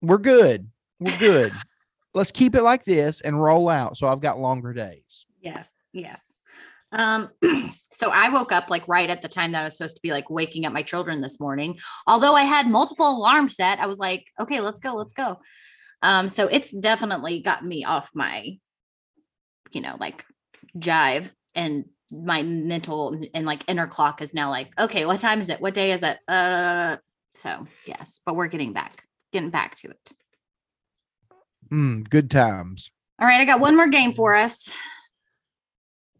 we're 0.00 0.18
good. 0.18 0.68
We're 1.00 1.18
good. 1.18 1.52
Let's 2.14 2.30
keep 2.30 2.54
it 2.54 2.62
like 2.62 2.84
this 2.84 3.20
and 3.22 3.42
roll 3.42 3.68
out. 3.68 3.96
So 3.96 4.06
I've 4.06 4.20
got 4.20 4.38
longer 4.38 4.72
days. 4.74 5.26
Yes. 5.42 5.74
Yes. 5.92 6.40
Um, 6.92 7.30
so 7.92 8.10
I 8.10 8.28
woke 8.28 8.52
up 8.52 8.70
like 8.70 8.86
right 8.86 9.10
at 9.10 9.22
the 9.22 9.28
time 9.28 9.52
that 9.52 9.62
I 9.62 9.64
was 9.64 9.76
supposed 9.76 9.96
to 9.96 10.02
be 10.02 10.10
like 10.10 10.30
waking 10.30 10.66
up 10.66 10.72
my 10.72 10.82
children 10.82 11.20
this 11.20 11.40
morning. 11.40 11.78
Although 12.06 12.34
I 12.34 12.42
had 12.42 12.68
multiple 12.68 13.08
alarms 13.08 13.56
set, 13.56 13.80
I 13.80 13.86
was 13.86 13.98
like, 13.98 14.26
okay, 14.38 14.60
let's 14.60 14.80
go, 14.80 14.94
let's 14.94 15.14
go. 15.14 15.40
Um, 16.02 16.28
so 16.28 16.48
it's 16.48 16.70
definitely 16.70 17.42
got 17.42 17.64
me 17.64 17.84
off 17.84 18.10
my, 18.14 18.58
you 19.70 19.80
know, 19.80 19.96
like 19.98 20.24
jive 20.78 21.30
and 21.54 21.86
my 22.10 22.42
mental 22.42 23.18
and 23.34 23.46
like 23.46 23.64
inner 23.68 23.86
clock 23.86 24.20
is 24.20 24.34
now 24.34 24.50
like, 24.50 24.70
okay, 24.78 25.06
what 25.06 25.20
time 25.20 25.40
is 25.40 25.48
it? 25.48 25.60
What 25.60 25.74
day 25.74 25.92
is 25.92 26.02
it? 26.02 26.18
Uh, 26.28 26.98
so 27.34 27.66
yes, 27.86 28.20
but 28.26 28.36
we're 28.36 28.48
getting 28.48 28.72
back, 28.72 29.04
getting 29.32 29.50
back 29.50 29.76
to 29.76 29.88
it. 29.88 30.10
Mm, 31.72 32.08
good 32.10 32.30
times. 32.30 32.90
All 33.18 33.26
right, 33.26 33.40
I 33.40 33.44
got 33.44 33.60
one 33.60 33.76
more 33.76 33.88
game 33.88 34.12
for 34.12 34.34
us. 34.34 34.70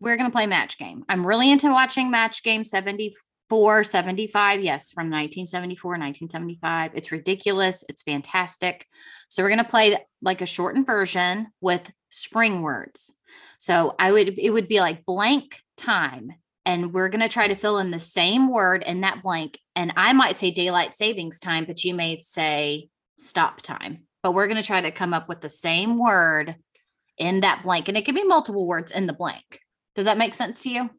We're 0.03 0.17
going 0.17 0.29
to 0.29 0.35
play 0.35 0.47
match 0.47 0.79
game. 0.79 1.05
I'm 1.09 1.25
really 1.25 1.53
into 1.53 1.69
watching 1.69 2.11
match 2.11 2.43
game 2.43 2.65
74, 2.65 3.85
75. 3.85 4.61
Yes, 4.61 4.91
from 4.91 5.05
1974, 5.05 5.91
1975. 5.91 6.91
It's 6.95 7.13
ridiculous. 7.13 7.85
It's 7.89 8.03
fantastic. 8.03 8.85
So 9.29 9.45
we're 9.45 9.51
going 9.51 9.63
to 9.63 9.71
play 9.71 9.97
like 10.21 10.41
a 10.41 10.47
shortened 10.47 10.87
version 10.87 11.47
with 11.61 11.89
spring 12.11 12.63
words. 12.63 13.15
So 13.59 13.95
I 13.97 14.11
would, 14.11 14.41
it 14.41 14.51
would 14.51 14.67
be 14.67 14.81
like 14.81 15.07
blank 15.07 15.63
time. 15.77 16.33
And 16.67 16.93
we're 16.93 17.09
going 17.09 17.23
to 17.23 17.29
try 17.29 17.47
to 17.47 17.55
fill 17.55 17.79
in 17.79 17.93
the 17.93 18.01
same 18.01 18.51
word 18.51 18.83
in 18.83 19.03
that 19.03 19.23
blank. 19.23 19.57
And 19.77 19.93
I 19.97 20.15
might 20.15 20.37
say 20.37 20.51
daylight 20.51 20.97
savings 20.97 21.39
time, 21.39 21.65
but 21.65 21.85
you 21.85 21.95
may 21.95 22.19
say 22.19 22.89
stop 23.19 23.63
time. 23.63 24.09
But 24.25 24.35
we're 24.35 24.49
going 24.49 24.61
to 24.61 24.67
try 24.67 24.81
to 24.81 24.91
come 24.91 25.15
up 25.15 25.29
with 25.29 25.43
the 25.43 25.49
same 25.49 25.97
word 25.97 26.57
in 27.19 27.43
that 27.43 27.63
blank. 27.63 27.87
And 27.87 27.97
it 27.97 28.05
can 28.05 28.17
be 28.17 28.25
multiple 28.25 28.67
words 28.67 28.91
in 28.91 29.07
the 29.07 29.13
blank. 29.13 29.61
Does 29.95 30.07
that 30.07 30.19
make 30.19 30.35
sense 30.35 30.63
to 30.63 30.71
you? 30.71 30.91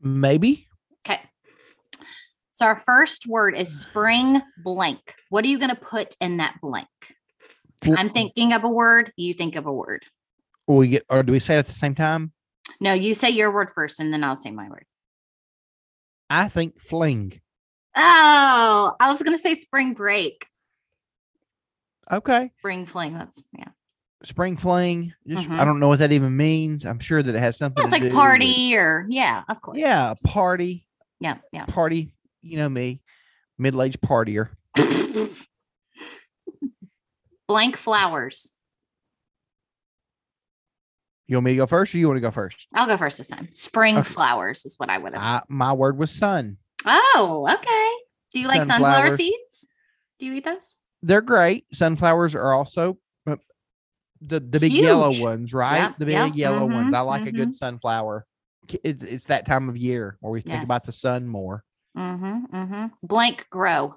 Maybe. 0.00 0.66
Okay. 1.06 1.20
So 2.52 2.66
our 2.66 2.80
first 2.80 3.26
word 3.26 3.56
is 3.56 3.82
spring 3.82 4.42
blank. 4.64 5.14
What 5.30 5.44
are 5.44 5.48
you 5.48 5.58
going 5.58 5.70
to 5.70 5.76
put 5.76 6.16
in 6.20 6.38
that 6.38 6.56
blank? 6.60 6.88
I'm 7.86 8.10
thinking 8.10 8.52
of 8.52 8.64
a 8.64 8.68
word. 8.68 9.12
You 9.16 9.34
think 9.34 9.54
of 9.54 9.66
a 9.66 9.72
word. 9.72 10.04
we 10.66 10.88
get 10.88 11.04
or 11.08 11.22
do 11.22 11.32
we 11.32 11.38
say 11.38 11.54
it 11.54 11.58
at 11.58 11.66
the 11.66 11.74
same 11.74 11.94
time? 11.94 12.32
No, 12.80 12.92
you 12.92 13.14
say 13.14 13.30
your 13.30 13.52
word 13.52 13.70
first 13.74 14.00
and 14.00 14.12
then 14.12 14.24
I'll 14.24 14.36
say 14.36 14.50
my 14.50 14.68
word. 14.68 14.84
I 16.28 16.48
think 16.48 16.80
fling. 16.80 17.40
Oh, 17.96 18.94
I 19.00 19.08
was 19.08 19.22
going 19.22 19.36
to 19.36 19.42
say 19.42 19.54
spring 19.54 19.94
break. 19.94 20.46
Okay. 22.10 22.50
Spring 22.58 22.86
fling. 22.86 23.14
That's, 23.14 23.48
yeah. 23.56 23.68
Spring 24.24 24.56
fling. 24.56 25.12
Just 25.26 25.48
I 25.48 25.52
Mhm. 25.58 25.64
don't 25.64 25.80
know 25.80 25.88
what 25.88 26.00
that 26.00 26.10
even 26.12 26.36
means. 26.36 26.84
I'm 26.84 26.98
sure 26.98 27.22
that 27.22 27.34
it 27.34 27.38
has 27.38 27.56
something 27.56 27.84
to 27.84 27.90
like 27.90 28.12
party 28.12 28.76
or, 28.76 29.06
yeah, 29.08 29.44
of 29.48 29.60
course. 29.60 29.78
yeah, 29.78 30.14
party. 30.24 30.86
Yeah. 31.20 31.38
Yeah. 31.52 31.66
Party. 31.66 32.14
You 32.42 32.56
know 32.58 32.68
me. 32.68 33.00
Middle-aged 33.58 34.00
partier. 34.00 34.50
Blank 37.48 37.76
flowers. 37.76 38.54
You 41.26 41.36
want 41.36 41.44
me 41.46 41.50
to 41.52 41.56
go 41.58 41.66
first 41.66 41.94
or 41.94 41.98
you 41.98 42.06
want 42.08 42.16
to 42.16 42.20
go 42.22 42.30
first? 42.30 42.68
I'll 42.74 42.86
go 42.86 42.96
first 42.96 43.18
this 43.18 43.28
time. 43.28 43.48
Spring 43.52 43.98
Okay. 43.98 44.08
flowers 44.08 44.64
is 44.64 44.78
what 44.78 44.88
I 44.90 44.98
would 44.98 45.14
have. 45.14 45.22
I, 45.22 45.42
my 45.48 45.72
word 45.72 45.98
was 45.98 46.10
sun. 46.10 46.56
Oh, 46.86 47.46
okay. 47.52 47.90
Do 48.32 48.40
you 48.40 48.48
like 48.48 48.64
sunflower 48.64 49.10
seeds? 49.10 49.66
Do 50.18 50.26
you 50.26 50.32
eat 50.34 50.44
those? 50.44 50.76
They're 51.02 51.20
great. 51.22 51.66
Sunflowers 51.74 52.34
are 52.34 52.52
also 52.52 52.98
the 54.20 54.40
the 54.40 54.60
big 54.60 54.72
yellow 54.72 55.12
ones, 55.20 55.52
right? 55.54 55.76
Yeah, 55.78 55.92
the 55.98 56.06
big 56.06 56.14
yeah, 56.14 56.26
yellow 56.26 56.66
ones. 56.66 56.92
mhm, 56.92 56.96
I 56.96 57.00
like 57.00 57.26
a 57.26 57.32
good 57.32 57.54
sunflower. 57.54 58.26
It's, 58.84 59.02
it's 59.02 59.24
that 59.24 59.46
time 59.46 59.68
of 59.68 59.78
year 59.78 60.18
where 60.20 60.30
we 60.32 60.40
think 60.42 60.62
about 60.62 60.84
the 60.84 60.92
sun 60.92 61.26
more. 61.26 61.64
Mm-hmm. 61.96 62.54
Mm-hmm. 62.54 62.86
Blank 63.02 63.46
grow. 63.50 63.96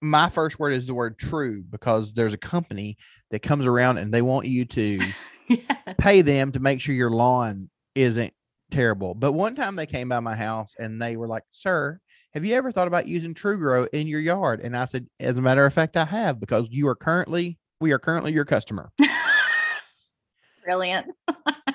My 0.00 0.30
first 0.30 0.58
word 0.58 0.72
is 0.72 0.86
the 0.86 0.94
word 0.94 1.18
true 1.18 1.62
because 1.62 2.14
there's 2.14 2.32
a 2.32 2.38
company 2.38 2.96
that 3.30 3.42
comes 3.42 3.66
around 3.66 3.98
and 3.98 4.14
they 4.14 4.22
want 4.22 4.46
you 4.46 4.64
to 4.64 5.00
pay 5.98 6.22
them 6.22 6.52
to 6.52 6.60
make 6.60 6.80
sure 6.80 6.94
your 6.94 7.10
lawn 7.10 7.68
isn't 7.94 8.32
terrible. 8.70 9.14
But 9.14 9.32
one 9.32 9.54
time 9.54 9.76
they 9.76 9.86
came 9.86 10.08
by 10.08 10.20
my 10.20 10.34
house 10.34 10.74
and 10.78 11.00
they 11.02 11.16
were 11.16 11.28
like, 11.28 11.44
"Sir, 11.50 12.00
have 12.34 12.44
you 12.44 12.54
ever 12.54 12.70
thought 12.70 12.88
about 12.88 13.08
using 13.08 13.34
True 13.34 13.58
Grow 13.58 13.84
in 13.92 14.06
your 14.06 14.20
yard?" 14.20 14.60
And 14.60 14.76
I 14.76 14.84
said, 14.84 15.06
"As 15.18 15.36
a 15.36 15.42
matter 15.42 15.64
of 15.66 15.72
fact, 15.74 15.96
I 15.96 16.04
have 16.04 16.38
because 16.40 16.68
you 16.70 16.88
are 16.88 16.94
currently 16.96 17.58
we 17.80 17.92
are 17.92 17.98
currently 17.98 18.32
your 18.32 18.44
customer. 18.44 18.92
Brilliant. 20.64 21.06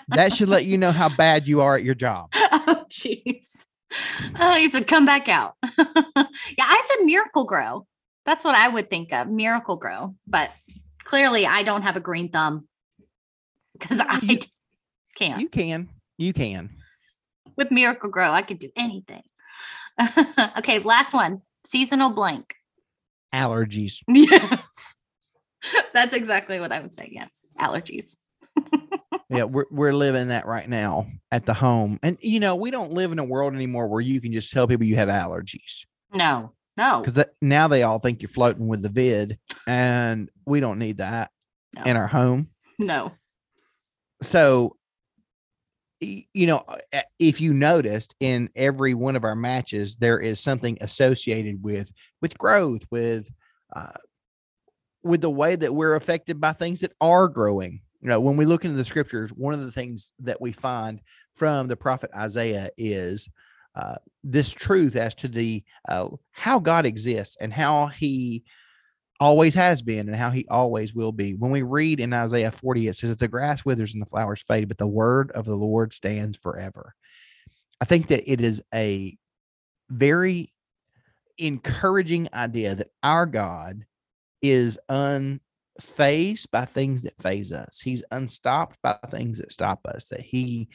That 0.10 0.34
should 0.34 0.50
let 0.50 0.66
you 0.66 0.78
know 0.78 0.92
how 0.92 1.10
bad 1.16 1.48
you 1.48 1.62
are 1.62 1.76
at 1.76 1.84
your 1.84 1.96
job." 1.96 2.30
oh, 2.36 2.86
jeez. 2.90 3.66
Oh, 4.40 4.56
he 4.56 4.70
said, 4.70 4.88
come 4.88 5.06
back 5.06 5.30
out. 5.30 5.56
yeah, 5.78 5.86
I 6.18 6.86
said 6.88 7.06
Miracle-Gro. 7.06 7.88
That's 8.26 8.44
what 8.44 8.56
I 8.56 8.68
would 8.68 8.90
think 8.90 9.14
of. 9.14 9.30
Miracle-Gro. 9.30 10.16
But 10.28 10.52
clearly 11.04 11.46
I 11.48 11.64
don't 11.64 11.84
have 11.84 11.96
a 11.96 12.02
green 12.02 12.30
thumb 12.30 12.68
because 13.74 14.00
I 14.02 14.20
You- 14.22 14.40
can't. 15.16 15.40
You 15.42 15.48
can. 15.50 15.90
You 16.18 16.34
can. 16.34 16.72
With 17.56 17.72
Miracle-Gro, 17.72 18.32
I 18.32 18.42
could 18.42 18.60
do 18.60 18.70
anything. 18.76 19.22
okay, 20.58 20.80
last 20.80 21.14
one. 21.14 21.42
Seasonal 21.66 22.12
blank. 22.12 22.56
Allergies. 23.34 24.02
Yes. 24.14 24.96
That's 25.94 26.14
exactly 26.14 26.60
what 26.60 26.72
I 26.72 26.80
would 26.80 26.94
say. 26.94 27.10
Yes. 27.12 27.48
Allergies. 27.60 28.18
Yeah, 29.28 29.46
we're 29.46 29.66
we're 29.72 29.92
living 29.92 30.28
that 30.28 30.46
right 30.46 30.70
now 30.70 31.08
at 31.32 31.48
the 31.48 31.54
home. 31.56 32.00
And 32.04 32.16
you 32.22 32.40
know, 32.40 32.56
we 32.56 32.70
don't 32.70 32.94
live 32.94 33.12
in 33.12 33.18
a 33.18 33.24
world 33.24 33.56
anymore 33.56 33.88
where 33.88 34.00
you 34.02 34.22
can 34.22 34.32
just 34.32 34.52
tell 34.54 34.68
people 34.68 34.86
you 34.86 34.98
have 34.98 35.10
allergies. 35.10 35.86
No, 36.14 36.52
no. 36.78 37.02
because 37.04 37.26
now 37.42 37.68
they 37.68 37.82
all 37.82 37.98
think 37.98 38.22
you're 38.22 38.30
floating 38.30 38.68
with 38.68 38.84
the 38.84 38.90
vid, 38.90 39.40
and 39.66 40.30
we 40.46 40.60
don't 40.60 40.78
need 40.78 40.98
that 40.98 41.32
No. 41.74 41.84
in 41.86 41.98
our 41.98 42.06
home. 42.08 42.50
No. 42.78 43.14
So, 44.22 44.78
you 46.00 46.48
know, 46.48 46.64
uh, 46.94 47.02
if 47.20 47.40
you 47.40 47.54
noticed 47.54 48.16
in 48.20 48.50
every 48.56 48.94
one 48.94 49.16
of 49.16 49.24
our 49.24 49.36
matches, 49.36 49.96
there 49.96 50.20
is 50.20 50.40
something 50.40 50.78
associated 50.82 51.64
with 51.64 51.92
with 52.22 52.38
growth, 52.38 52.82
with 52.92 53.30
uh, 53.76 53.92
with 55.04 55.22
the 55.22 55.30
way 55.30 55.56
that 55.56 55.74
we're 55.74 55.96
affected 55.96 56.42
by 56.42 56.54
things 56.54 56.82
that 56.82 56.94
are 57.00 57.28
growing. 57.28 57.82
You 58.02 58.10
know, 58.10 58.20
when 58.20 58.38
we 58.38 58.46
look 58.46 58.66
into 58.66 58.78
the 58.78 58.86
scriptures, 58.86 59.32
one 59.32 59.54
of 59.54 59.62
the 59.62 59.72
things 59.72 60.12
that 60.20 60.42
we 60.42 60.52
find 60.52 61.02
from 61.34 61.68
the 61.68 61.78
prophet 61.78 62.12
Isaiah 62.16 62.70
is 62.78 63.30
uh, 63.76 63.96
this 64.24 64.54
truth 64.54 64.96
as 64.96 65.16
to 65.16 65.28
the 65.28 65.64
uh, 65.88 66.10
how 66.32 66.60
God 66.60 66.86
exists 66.86 67.38
and 67.40 67.54
how 67.54 67.88
He 67.88 68.44
always 69.26 69.56
has 69.56 69.82
been 69.82 70.08
and 70.08 70.16
how 70.16 70.30
He 70.30 70.46
always 70.52 70.94
will 70.94 71.12
be. 71.12 71.34
When 71.34 71.50
we 71.50 71.64
read 71.64 72.00
in 72.00 72.14
Isaiah 72.14 72.52
40, 72.52 72.90
it 72.90 72.96
says 72.96 73.10
that 73.10 73.18
the 73.18 73.28
grass 73.28 73.66
withers 73.66 73.94
and 73.94 74.02
the 74.02 74.06
flowers 74.06 74.44
fade, 74.44 74.68
but 74.68 74.78
the 74.78 74.86
word 74.86 75.32
of 75.32 75.46
the 75.46 75.56
Lord 75.56 75.94
stands 75.94 76.38
forever. 76.38 76.94
I 77.82 77.86
think 77.86 78.06
that 78.10 78.32
it 78.32 78.40
is 78.40 78.62
a 78.72 79.18
very 79.90 80.54
encouraging 81.40 82.30
idea 82.36 82.76
that 82.76 82.92
our 83.02 83.26
God 83.26 83.86
is 84.44 84.78
unfazed 84.92 86.52
by 86.52 86.66
things 86.66 87.02
that 87.02 87.20
phase 87.20 87.52
us. 87.52 87.80
He's 87.80 88.04
unstopped 88.12 88.78
by 88.84 88.96
things 89.10 89.40
that 89.40 89.52
stop 89.52 89.88
us, 89.88 90.08
that 90.10 90.22
He 90.22 90.70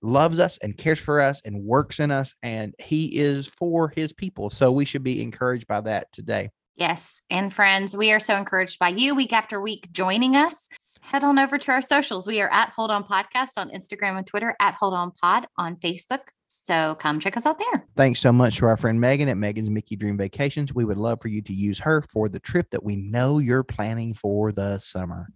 loves 0.00 0.38
us 0.40 0.56
and 0.62 0.78
cares 0.78 1.00
for 1.00 1.20
us 1.20 1.42
and 1.44 1.62
works 1.62 2.00
in 2.00 2.10
us, 2.10 2.34
and 2.42 2.74
He 2.78 3.18
is 3.18 3.46
for 3.46 3.90
His 3.90 4.14
people. 4.14 4.48
So 4.48 4.72
we 4.72 4.86
should 4.86 5.04
be 5.04 5.22
encouraged 5.22 5.66
by 5.66 5.82
that 5.82 6.10
today. 6.12 6.48
Yes. 6.76 7.20
And 7.30 7.52
friends, 7.52 7.96
we 7.96 8.12
are 8.12 8.20
so 8.20 8.36
encouraged 8.36 8.78
by 8.78 8.88
you 8.88 9.14
week 9.14 9.32
after 9.32 9.60
week 9.60 9.92
joining 9.92 10.34
us. 10.36 10.68
Head 11.00 11.22
on 11.22 11.38
over 11.38 11.58
to 11.58 11.70
our 11.70 11.82
socials. 11.82 12.26
We 12.26 12.40
are 12.40 12.50
at 12.50 12.70
Hold 12.70 12.90
On 12.90 13.04
Podcast 13.04 13.50
on 13.58 13.70
Instagram 13.70 14.16
and 14.16 14.26
Twitter, 14.26 14.56
at 14.58 14.74
Hold 14.74 14.94
On 14.94 15.12
Pod 15.12 15.46
on 15.58 15.76
Facebook. 15.76 16.20
So 16.46 16.96
come 16.98 17.20
check 17.20 17.36
us 17.36 17.44
out 17.44 17.58
there. 17.58 17.86
Thanks 17.94 18.20
so 18.20 18.32
much 18.32 18.56
to 18.56 18.66
our 18.66 18.76
friend 18.76 19.00
Megan 19.00 19.28
at 19.28 19.36
Megan's 19.36 19.68
Mickey 19.70 19.96
Dream 19.96 20.16
Vacations. 20.16 20.74
We 20.74 20.84
would 20.84 20.98
love 20.98 21.18
for 21.20 21.28
you 21.28 21.42
to 21.42 21.52
use 21.52 21.78
her 21.80 22.02
for 22.10 22.28
the 22.28 22.40
trip 22.40 22.70
that 22.70 22.82
we 22.82 22.96
know 22.96 23.38
you're 23.38 23.62
planning 23.62 24.14
for 24.14 24.50
the 24.50 24.78
summer. 24.78 25.28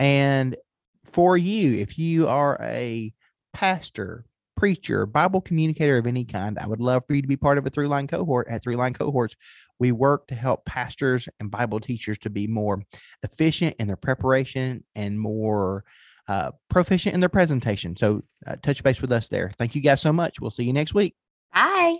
And 0.00 0.56
for 1.04 1.36
you, 1.36 1.78
if 1.78 1.98
you 1.98 2.26
are 2.26 2.58
a 2.60 3.12
pastor, 3.52 4.24
preacher, 4.60 5.06
Bible 5.06 5.40
communicator 5.40 5.96
of 5.96 6.06
any 6.06 6.22
kind, 6.22 6.58
I 6.58 6.66
would 6.66 6.82
love 6.82 7.04
for 7.06 7.14
you 7.14 7.22
to 7.22 7.28
be 7.28 7.38
part 7.38 7.56
of 7.56 7.64
a 7.64 7.70
three 7.70 7.86
line 7.86 8.06
cohort. 8.06 8.46
At 8.50 8.62
Three 8.62 8.76
Line 8.76 8.92
Cohorts, 8.92 9.34
we 9.78 9.90
work 9.90 10.26
to 10.26 10.34
help 10.34 10.66
pastors 10.66 11.30
and 11.40 11.50
Bible 11.50 11.80
teachers 11.80 12.18
to 12.18 12.30
be 12.30 12.46
more 12.46 12.82
efficient 13.22 13.76
in 13.78 13.86
their 13.86 13.96
preparation 13.96 14.84
and 14.94 15.18
more 15.18 15.84
uh, 16.28 16.50
proficient 16.68 17.14
in 17.14 17.20
their 17.20 17.30
presentation. 17.30 17.96
So 17.96 18.22
uh, 18.46 18.56
touch 18.62 18.84
base 18.84 19.00
with 19.00 19.12
us 19.12 19.28
there. 19.28 19.50
Thank 19.56 19.74
you 19.74 19.80
guys 19.80 20.02
so 20.02 20.12
much. 20.12 20.42
We'll 20.42 20.50
see 20.50 20.64
you 20.64 20.74
next 20.74 20.92
week. 20.92 21.14
Bye. 21.54 21.96